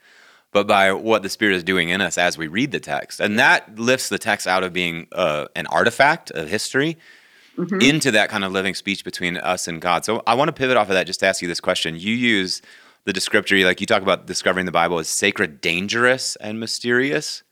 but 0.51 0.67
by 0.67 0.91
what 0.91 1.23
the 1.23 1.29
Spirit 1.29 1.55
is 1.55 1.63
doing 1.63 1.89
in 1.89 2.01
us 2.01 2.17
as 2.17 2.37
we 2.37 2.47
read 2.47 2.71
the 2.71 2.79
text. 2.79 3.19
And 3.19 3.39
that 3.39 3.77
lifts 3.79 4.09
the 4.09 4.17
text 4.17 4.47
out 4.47 4.63
of 4.63 4.73
being 4.73 5.07
uh, 5.11 5.45
an 5.55 5.67
artifact 5.67 6.31
of 6.31 6.49
history 6.49 6.97
Mhm. 7.57 7.83
into 7.83 8.11
that 8.11 8.29
kind 8.29 8.45
of 8.45 8.51
living 8.53 8.73
speech 8.73 9.03
between 9.03 9.35
us 9.37 9.67
and 9.67 9.81
God. 9.81 10.05
So 10.05 10.23
I 10.25 10.35
want 10.35 10.47
to 10.47 10.53
pivot 10.53 10.77
off 10.77 10.87
of 10.87 10.93
that 10.93 11.05
just 11.05 11.19
to 11.19 11.25
ask 11.27 11.41
you 11.41 11.47
this 11.49 11.59
question. 11.59 11.95
You 11.99 12.13
use 12.15 12.61
the 13.03 13.11
descriptor, 13.11 13.63
like 13.65 13.81
you 13.81 13.87
talk 13.87 14.01
about 14.01 14.25
discovering 14.25 14.65
the 14.65 14.71
Bible 14.71 14.99
as 14.99 15.09
sacred, 15.09 15.59
dangerous, 15.59 16.37
and 16.37 16.59
mysterious. 16.61 17.43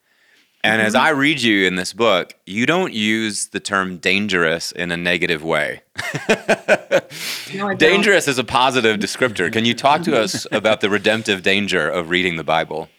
And 0.63 0.81
as 0.81 0.93
I 0.93 1.09
read 1.09 1.41
you 1.41 1.65
in 1.65 1.75
this 1.75 1.93
book, 1.93 2.33
you 2.45 2.65
don't 2.65 2.93
use 2.93 3.47
the 3.47 3.61
term 3.61 3.97
dangerous 3.97 4.73
in 4.73 4.91
a 4.91 4.97
negative 4.97 5.43
way. 5.43 5.81
No, 7.53 7.73
dangerous 7.73 8.27
is 8.27 8.37
a 8.37 8.43
positive 8.43 8.99
descriptor. 8.99 9.51
Can 9.51 9.65
you 9.65 9.73
talk 9.73 10.03
to 10.03 10.15
us 10.15 10.45
about 10.51 10.81
the 10.81 10.89
redemptive 10.89 11.41
danger 11.41 11.89
of 11.89 12.11
reading 12.11 12.35
the 12.35 12.43
Bible? 12.43 12.89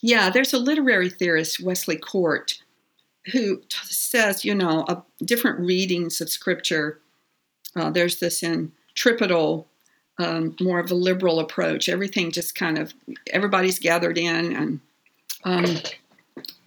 Yeah, 0.00 0.30
there's 0.30 0.54
a 0.54 0.58
literary 0.58 1.10
theorist, 1.10 1.60
Wesley 1.60 1.98
Kort, 1.98 2.62
who 3.32 3.58
t- 3.58 3.66
says, 3.82 4.44
you 4.44 4.54
know, 4.54 4.84
uh, 4.88 5.02
different 5.22 5.60
readings 5.60 6.22
of 6.22 6.30
scripture. 6.30 7.00
Uh, 7.76 7.90
there's 7.90 8.20
this 8.20 8.40
centripetal 8.40 9.68
um, 10.18 10.56
more 10.60 10.80
of 10.80 10.90
a 10.90 10.94
liberal 10.94 11.40
approach. 11.40 11.88
Everything 11.88 12.30
just 12.30 12.54
kind 12.54 12.78
of 12.78 12.94
everybody's 13.30 13.78
gathered 13.78 14.18
in, 14.18 14.56
and 14.56 14.80
um, 15.44 15.64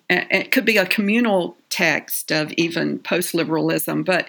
it 0.09 0.51
could 0.51 0.65
be 0.65 0.77
a 0.77 0.85
communal 0.85 1.55
text 1.69 2.31
of 2.31 2.51
even 2.53 2.99
post 2.99 3.33
liberalism, 3.33 4.03
but 4.03 4.25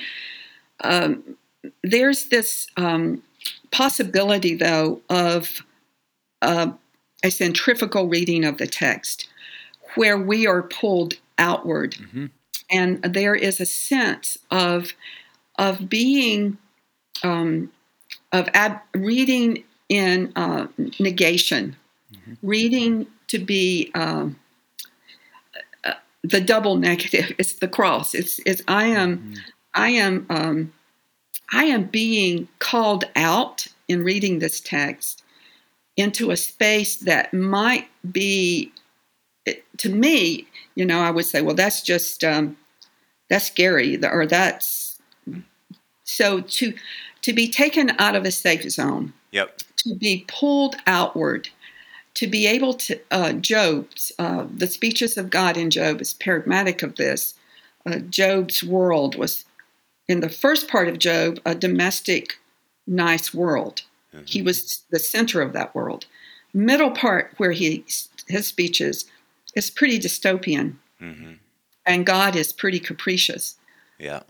um, 0.81 1.37
there's 1.83 2.26
this 2.26 2.66
um, 2.76 3.22
possibility, 3.70 4.55
though, 4.55 5.00
of 5.09 5.62
uh, 6.40 6.72
a 7.22 7.31
centrifugal 7.31 8.09
reading 8.09 8.44
of 8.44 8.59
the 8.59 8.66
text 8.66 9.28
where 9.94 10.18
we 10.18 10.46
are 10.46 10.62
pulled 10.62 11.14
outward. 11.38 11.92
Mm-hmm. 11.94 12.26
And 12.70 13.02
there 13.02 13.35
is 13.35 13.61
a 13.61 13.66
sense 13.66 14.38
of, 14.50 14.92
of 15.59 15.88
being, 15.88 16.59
um, 17.22 17.70
of 18.33 18.48
ab- 18.55 18.81
reading 18.94 19.64
in 19.88 20.33
uh, 20.37 20.68
negation, 20.98 21.76
mm-hmm. 22.12 22.35
reading 22.42 23.07
to 23.29 23.38
be 23.38 23.90
um, 23.94 24.38
uh, 25.85 25.94
the 26.22 26.40
double 26.40 26.77
negative. 26.77 27.35
It's 27.38 27.55
the 27.55 27.68
cross. 27.68 28.14
It's, 28.14 28.40
it's 28.46 28.62
I 28.68 28.87
am, 28.87 29.18
mm-hmm. 29.18 29.35
I 29.75 29.88
am, 29.90 30.27
um, 30.31 30.72
I 31.53 31.64
am 31.64 31.85
being 31.85 32.48
called 32.59 33.05
out 33.16 33.66
in 33.88 34.03
reading 34.03 34.38
this 34.38 34.61
text 34.61 35.22
into 35.96 36.31
a 36.31 36.37
space 36.37 36.96
that 36.96 37.33
might 37.35 37.88
be 38.11 38.72
to 39.77 39.88
me 39.88 40.46
you 40.75 40.85
know 40.85 41.01
i 41.01 41.11
would 41.11 41.25
say 41.25 41.42
well 41.42 41.55
that's 41.55 41.83
just 41.83 42.25
um, 42.25 42.57
that's 43.29 43.46
scary 43.46 44.03
or 44.05 44.27
that's 44.27 44.98
so 46.05 46.40
to 46.40 46.75
to 47.20 47.33
be 47.33 47.48
taken 47.48 47.90
out 47.98 48.14
of 48.14 48.25
a 48.25 48.31
safe 48.31 48.68
zone 48.70 49.12
yep 49.31 49.59
to 49.77 49.94
be 49.96 50.25
pulled 50.29 50.77
outward 50.87 51.48
to 52.14 52.27
be 52.27 52.46
able 52.46 52.75
to 52.75 53.01
uh, 53.11 53.33
job's 53.33 54.12
uh, 54.18 54.46
the 54.55 54.66
speeches 54.66 55.16
of 55.16 55.31
god 55.31 55.57
in 55.57 55.70
job 55.70 56.01
is 56.01 56.14
paradigmatic 56.14 56.83
of 56.83 56.96
this. 56.96 57.35
Uh, 57.85 57.98
job's 57.98 58.62
world 58.62 59.16
was 59.16 59.44
in 60.09 60.20
the 60.20 60.29
first 60.29 60.68
part 60.68 60.88
of 60.88 60.98
job 60.98 61.38
a 61.44 61.55
domestic 61.55 62.38
nice 62.87 63.33
world. 63.33 63.83
Mm-hmm. 64.14 64.25
he 64.27 64.42
was 64.42 64.83
the 64.90 64.98
center 64.98 65.40
of 65.40 65.55
that 65.55 65.75
world. 65.75 66.05
Middle 66.53 66.90
part 66.90 67.33
where 67.38 67.53
he 67.53 67.85
his 68.29 68.46
speeches 68.46 69.07
is 69.55 69.70
pretty 69.70 69.98
dystopian. 69.98 70.77
Mm-hmm. 71.01 71.33
and 71.85 72.07
god 72.07 72.37
is 72.37 72.53
pretty 72.53 72.79
capricious. 72.79 73.57
Yeah. 73.98 74.22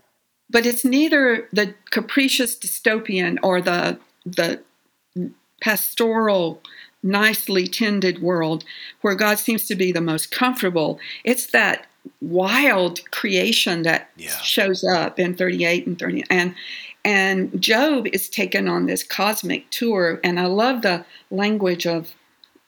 But 0.49 0.65
it's 0.65 0.83
neither 0.83 1.47
the 1.51 1.75
capricious 1.91 2.55
dystopian 2.57 3.37
or 3.43 3.61
the 3.61 3.99
the 4.25 4.61
pastoral 5.61 6.61
nicely 7.03 7.67
tended 7.67 8.21
world 8.21 8.63
where 9.01 9.15
god 9.15 9.37
seems 9.37 9.65
to 9.65 9.75
be 9.75 9.91
the 9.91 10.01
most 10.01 10.31
comfortable 10.31 10.99
it's 11.23 11.47
that 11.47 11.85
wild 12.21 12.99
creation 13.11 13.83
that 13.83 14.09
yeah. 14.17 14.29
shows 14.37 14.83
up 14.83 15.19
in 15.19 15.35
38 15.35 15.87
and 15.87 15.99
30 15.99 16.23
and 16.29 16.55
and 17.05 17.61
Job 17.61 18.07
is 18.07 18.29
taken 18.29 18.67
on 18.67 18.85
this 18.85 19.03
cosmic 19.03 19.69
tour. 19.69 20.19
And 20.23 20.39
I 20.39 20.45
love 20.45 20.81
the 20.81 21.05
language 21.29 21.85
of 21.85 22.13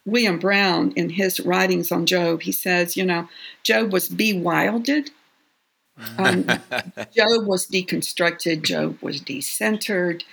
William 0.05 0.39
Brown 0.39 0.91
in 0.95 1.09
his 1.11 1.39
writings 1.39 1.91
on 1.91 2.05
Job. 2.05 2.41
He 2.41 2.51
says, 2.51 2.97
you 2.97 3.05
know, 3.05 3.29
Job 3.63 3.91
was 3.91 4.09
bewilded. 4.09 5.11
Um, 6.17 6.43
Job 6.43 7.47
was 7.47 7.67
deconstructed. 7.67 8.63
Job 8.63 8.97
was 9.01 9.21
decentered. 9.21 10.23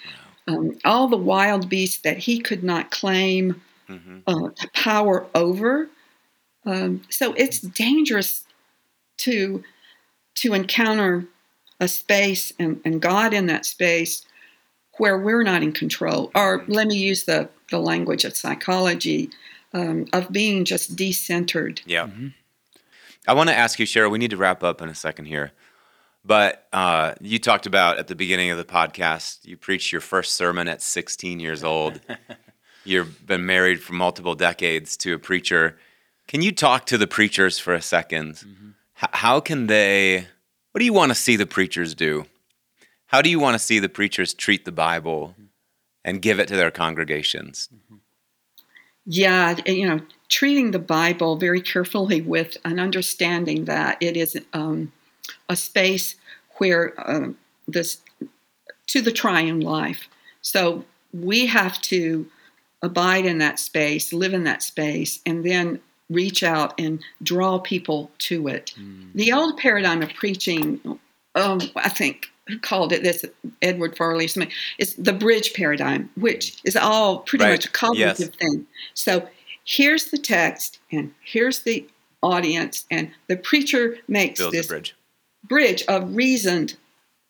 Um, 0.49 0.77
all 0.85 1.07
the 1.07 1.17
wild 1.17 1.69
beasts 1.69 1.99
that 1.99 2.19
he 2.19 2.41
could 2.41 2.65
not 2.65 2.91
claim 2.91 3.63
mm-hmm. 3.89 4.19
uh, 4.27 4.51
power 4.75 5.27
over. 5.35 5.89
Um, 6.65 7.03
so 7.09 7.33
it's 7.35 7.61
dangerous 7.61 8.45
to 9.19 9.63
to 10.35 10.55
encounter 10.55 11.27
a 11.81 11.89
space 11.89 12.53
and, 12.59 12.81
and 12.85 13.03
God 13.03 13.35
in 13.35 13.47
that 13.47 13.67
space 13.67 14.25
where 14.99 15.19
we're 15.19 15.43
not 15.43 15.63
in 15.63 15.73
control. 15.73 16.31
Or 16.35 16.65
let 16.69 16.87
me 16.87 16.97
use 16.97 17.25
the, 17.25 17.49
the 17.71 17.79
language 17.79 18.25
of 18.25 18.37
psychology 18.37 19.31
um, 19.75 20.07
of 20.13 20.31
being 20.31 20.65
just 20.65 20.97
decentered. 20.97 21.81
Yeah. 21.85 22.07
Mm-hmm. 22.07 22.29
I 23.27 23.35
want 23.35 23.49
to 23.49 23.57
ask 23.57 23.79
you, 23.79 23.87
Cheryl, 23.87 24.11
we 24.11 24.19
need 24.19 24.31
to 24.31 24.37
wrap 24.37 24.63
up 24.63 24.81
in 24.81 24.89
a 24.89 24.95
second 24.95 25.27
here. 25.27 25.53
But 26.25 26.69
uh, 26.73 27.15
you 27.21 27.39
talked 27.39 27.67
about 27.67 27.99
at 27.99 28.07
the 28.07 28.15
beginning 28.15 28.51
of 28.51 28.59
the 28.59 28.65
podcast, 28.65 29.45
you 29.45 29.57
preached 29.57 29.91
your 29.91 30.01
first 30.01 30.35
sermon 30.35 30.69
at 30.69 30.81
16 30.83 31.41
years 31.41 31.65
old. 31.65 32.01
You've 32.85 33.27
been 33.27 33.47
married 33.47 33.83
for 33.83 33.93
multiple 33.93 34.35
decades 34.35 34.97
to 34.99 35.15
a 35.15 35.19
preacher. 35.19 35.79
Can 36.27 36.43
you 36.43 36.53
talk 36.53 36.87
to 36.87 36.99
the 36.99 37.07
preachers 37.07 37.59
for 37.59 37.75
a 37.75 37.79
2nd 37.79 38.45
mm-hmm. 38.45 38.69
H- 39.03 39.11
how 39.13 39.41
can 39.41 39.67
they 39.67 40.27
what 40.73 40.79
do 40.79 40.85
you 40.85 40.93
want 40.93 41.11
to 41.11 41.15
see 41.15 41.37
the 41.37 41.47
preachers 41.47 41.95
do? 41.95 42.25
How 43.07 43.21
do 43.21 43.29
you 43.29 43.39
want 43.39 43.55
to 43.55 43.59
see 43.59 43.79
the 43.79 43.91
preachers 43.91 44.33
treat 44.33 44.65
the 44.65 44.73
Bible 44.73 45.35
and 46.03 46.23
give 46.23 46.41
it 46.41 46.49
to 46.49 46.57
their 46.57 46.71
congregations? 46.71 47.69
Yeah, 49.05 49.57
you 49.67 49.87
know, 49.87 50.01
treating 50.29 50.71
the 50.71 50.79
Bible 50.79 51.37
very 51.37 51.61
carefully 51.61 52.23
with 52.23 52.57
an 52.65 52.81
understanding 52.81 53.67
that 53.67 53.99
it 54.01 54.17
is 54.17 54.41
um, 54.55 54.93
a 55.49 55.57
space 55.57 56.17
where 56.57 56.99
uh, 56.99 57.33
this 57.69 57.99
to 58.87 59.03
the 59.03 59.13
triune 59.13 59.61
life. 59.61 60.09
So 60.41 60.85
we 61.13 61.47
have 61.47 61.81
to 61.83 62.27
abide 62.83 63.27
in 63.27 63.39
that 63.39 63.59
space, 63.59 64.13
live 64.13 64.35
in 64.35 64.45
that 64.45 64.63
space, 64.63 65.21
and 65.25 65.45
then 65.45 65.81
reach 66.11 66.43
out 66.43 66.79
and 66.79 67.01
draw 67.23 67.59
people 67.59 68.11
to 68.19 68.49
it. 68.49 68.75
Mm. 68.79 69.13
The 69.15 69.33
old 69.33 69.57
paradigm 69.57 70.03
of 70.03 70.13
preaching, 70.15 70.81
um, 71.35 71.61
I 71.77 71.89
think, 71.89 72.29
who 72.49 72.59
called 72.59 72.93
it 72.93 73.03
this? 73.03 73.25
Edward 73.63 73.97
Farley 73.97 74.27
Smith. 74.27 74.51
It's 74.79 74.95
the 74.95 75.13
bridge 75.13 75.55
paradigm, 75.55 76.11
which 76.17 76.59
is 76.65 76.77
all 76.77 77.21
pretty 77.21 77.45
right. 77.45 77.53
much 77.53 77.67
a 77.67 77.71
cognitive 77.71 78.31
yes. 78.33 78.37
thing. 78.37 78.67
So 78.95 79.29
here's 79.65 80.07
the 80.07 80.19
text, 80.19 80.81
and 80.91 81.15
here's 81.23 81.63
the 81.63 81.87
audience, 82.23 82.85
and 82.91 83.11
the 83.29 83.37
preacher 83.37 83.99
makes 84.09 84.41
Builds 84.41 84.57
this 84.57 84.67
bridge. 84.67 84.97
bridge 85.45 85.85
of 85.89 86.15
reasoned, 86.15 86.77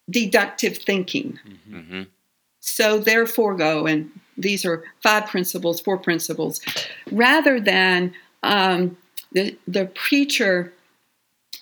deductive 0.08 0.78
thinking. 0.78 1.38
Mm-hmm. 1.46 1.76
mm-hmm. 1.76 2.02
So 2.64 2.98
therefore, 2.98 3.56
go 3.56 3.86
and 3.86 4.12
these 4.36 4.64
are 4.64 4.84
five 5.02 5.26
principles, 5.26 5.80
four 5.80 5.98
principles, 5.98 6.60
rather 7.10 7.60
than 7.60 8.14
um, 8.42 8.96
the 9.32 9.56
the 9.66 9.86
preacher 9.86 10.72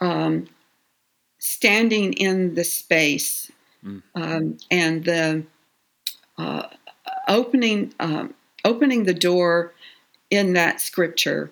um, 0.00 0.48
standing 1.38 2.12
in 2.14 2.54
the 2.54 2.64
space 2.64 3.50
mm. 3.84 4.02
um, 4.14 4.58
and 4.70 5.04
the 5.04 5.42
uh, 6.38 6.66
opening 7.28 7.92
um, 8.00 8.34
opening 8.64 9.04
the 9.04 9.14
door 9.14 9.72
in 10.30 10.52
that 10.54 10.80
scripture. 10.80 11.50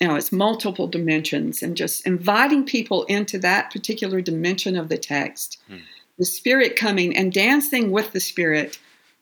You 0.00 0.08
know, 0.08 0.16
it's 0.16 0.32
multiple 0.32 0.88
dimensions, 0.88 1.62
and 1.62 1.76
just 1.76 2.06
inviting 2.06 2.64
people 2.64 3.04
into 3.04 3.38
that 3.38 3.70
particular 3.70 4.20
dimension 4.20 4.76
of 4.76 4.88
the 4.88 4.98
text, 4.98 5.62
mm. 5.70 5.80
the 6.18 6.24
Spirit 6.24 6.74
coming 6.76 7.16
and 7.16 7.32
dancing 7.32 7.90
with 7.90 8.12
the 8.12 8.20
Spirit, 8.20 8.78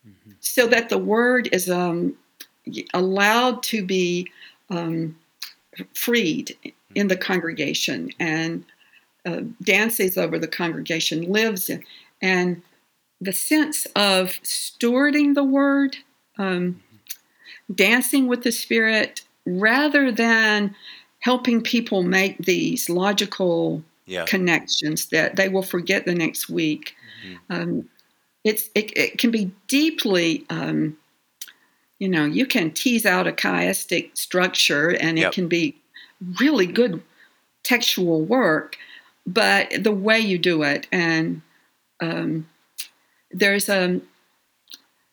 mm-hmm. 0.07 0.33
so 0.41 0.67
that 0.67 0.89
the 0.89 0.99
Word 0.99 1.49
is 1.53 1.71
um, 1.71 2.17
allowed 2.95 3.63
to 3.65 3.85
be 3.85 4.31
um, 4.71 5.17
freed 5.95 6.57
in 6.95 7.09
the 7.09 7.17
congregation 7.17 8.11
and 8.19 8.65
uh, 9.25 9.41
dances 9.63 10.19
over 10.19 10.39
the 10.39 10.49
congregation, 10.49 11.31
lives 11.31 11.69
in, 11.69 11.83
and 12.21 12.63
the 13.21 13.33
sense 13.33 13.87
of 13.95 14.31
stewarding 14.43 15.35
the 15.35 15.45
word, 15.45 15.97
um, 16.39 16.83
dancing 17.73 18.27
with 18.27 18.43
the 18.43 18.51
spirit, 18.51 19.23
rather 19.47 20.11
than 20.11 20.75
helping 21.21 21.63
people 21.63 22.03
make 22.03 22.37
these 22.39 22.91
logical 22.91 23.83
yeah. 24.07 24.25
connections 24.25 25.07
that 25.07 25.37
they 25.37 25.49
will 25.49 25.63
forget 25.63 26.05
the 26.05 26.15
next 26.15 26.49
week. 26.49 26.95
Mm-hmm. 27.25 27.63
Um, 27.63 27.89
it's 28.45 28.69
it, 28.75 28.97
it, 28.97 29.19
can 29.19 29.31
be 29.31 29.53
deeply 29.69 30.45
um, 30.51 30.97
you 32.03 32.09
know, 32.09 32.25
you 32.25 32.47
can 32.47 32.73
tease 32.73 33.07
out 33.07 33.29
a 33.29 33.33
chiastic 33.33 34.17
structure 34.19 34.89
and 34.89 35.21
it 35.21 35.31
can 35.31 35.47
be 35.47 35.77
really 36.41 36.67
good 36.67 37.01
textual 37.63 38.25
work, 38.25 38.77
but 39.25 39.73
the 39.79 39.93
way 39.93 40.19
you 40.19 40.37
do 40.37 40.65
it 40.65 40.89
and 40.91 41.43
um, 42.01 42.49
there's 43.31 43.69
a 43.69 43.85
um, 43.85 44.03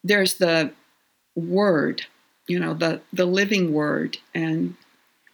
there's 0.03 0.35
the 0.35 0.71
word, 1.35 2.05
you 2.47 2.59
know, 2.59 2.73
the 2.73 3.01
the 3.13 3.25
living 3.25 3.71
word, 3.71 4.17
and 4.33 4.75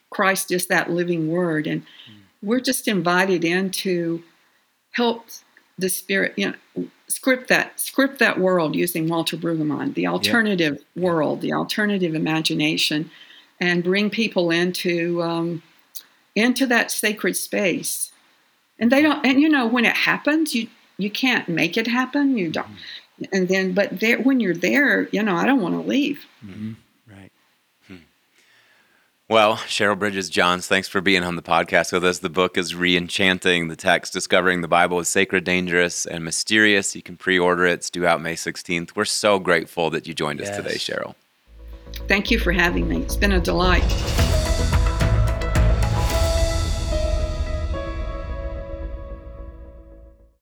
Christ 0.10 0.52
is 0.52 0.68
that 0.68 0.92
living 0.92 1.30
word, 1.30 1.68
and 1.68 1.84
mm. 1.84 2.20
we're 2.42 2.60
just 2.60 2.86
invited 2.86 3.46
in 3.46 3.70
to 3.72 4.24
help 4.92 5.28
the 5.78 5.88
spirit. 5.88 6.34
You 6.36 6.54
know, 6.76 6.88
script 7.08 7.48
that 7.50 7.80
script 7.80 8.20
that 8.20 8.40
world 8.40 8.76
using 8.76 9.08
Walter 9.08 9.38
Brueggemann, 9.38 9.94
the 9.94 10.08
alternative 10.08 10.84
world, 10.96 11.42
the 11.42 11.54
alternative 11.54 12.16
imagination, 12.16 13.12
and 13.60 13.84
bring 13.84 14.10
people 14.10 14.52
into 14.52 15.22
um, 15.22 15.64
into 16.36 16.66
that 16.68 16.92
sacred 16.92 17.36
space. 17.36 18.12
And 18.80 18.92
they 18.92 19.02
don't. 19.02 19.26
And 19.26 19.42
you 19.42 19.50
know, 19.50 19.68
when 19.68 19.86
it 19.86 19.96
happens, 19.96 20.54
you 20.54 20.68
you 20.98 21.10
can't 21.10 21.48
make 21.48 21.78
it 21.78 21.88
happen. 21.88 22.38
You 22.38 22.52
don't. 22.52 22.68
And 23.32 23.48
then, 23.48 23.74
but 23.74 24.02
there, 24.02 24.20
when 24.20 24.42
you're 24.42 24.54
there, 24.54 25.08
you 25.10 25.24
know, 25.24 25.36
I 25.36 25.46
don't 25.46 25.62
want 25.62 25.76
to 25.76 25.88
leave. 25.88 26.26
Mm-hmm. 26.46 26.74
Well, 29.28 29.56
Cheryl 29.56 29.98
Bridges 29.98 30.30
Johns, 30.30 30.68
thanks 30.68 30.88
for 30.88 31.02
being 31.02 31.24
on 31.24 31.36
the 31.36 31.42
podcast 31.42 31.92
with 31.92 32.06
us. 32.06 32.20
The 32.20 32.30
book 32.30 32.60
is 32.60 32.74
Reenchanting 32.74 33.70
the 33.70 33.76
Text, 33.76 34.14
Discovering 34.14 34.62
the 34.62 34.68
Bible 34.68 35.00
is 35.00 35.10
Sacred, 35.10 35.44
Dangerous, 35.44 36.06
and 36.06 36.24
Mysterious. 36.24 36.96
You 36.96 37.02
can 37.02 37.18
pre 37.18 37.40
order 37.40 37.66
it, 37.66 37.74
it's 37.74 37.90
due 37.90 38.06
out 38.06 38.22
May 38.22 38.36
16th. 38.36 38.96
We're 38.96 39.04
so 39.06 39.40
grateful 39.40 39.90
that 39.90 40.06
you 40.06 40.14
joined 40.14 40.42
us 40.42 40.56
today, 40.56 40.76
Cheryl. 40.76 41.16
Thank 42.08 42.30
you 42.30 42.38
for 42.38 42.52
having 42.52 42.88
me. 42.88 42.98
It's 42.98 43.16
been 43.16 43.32
a 43.32 43.40
delight. 43.40 43.84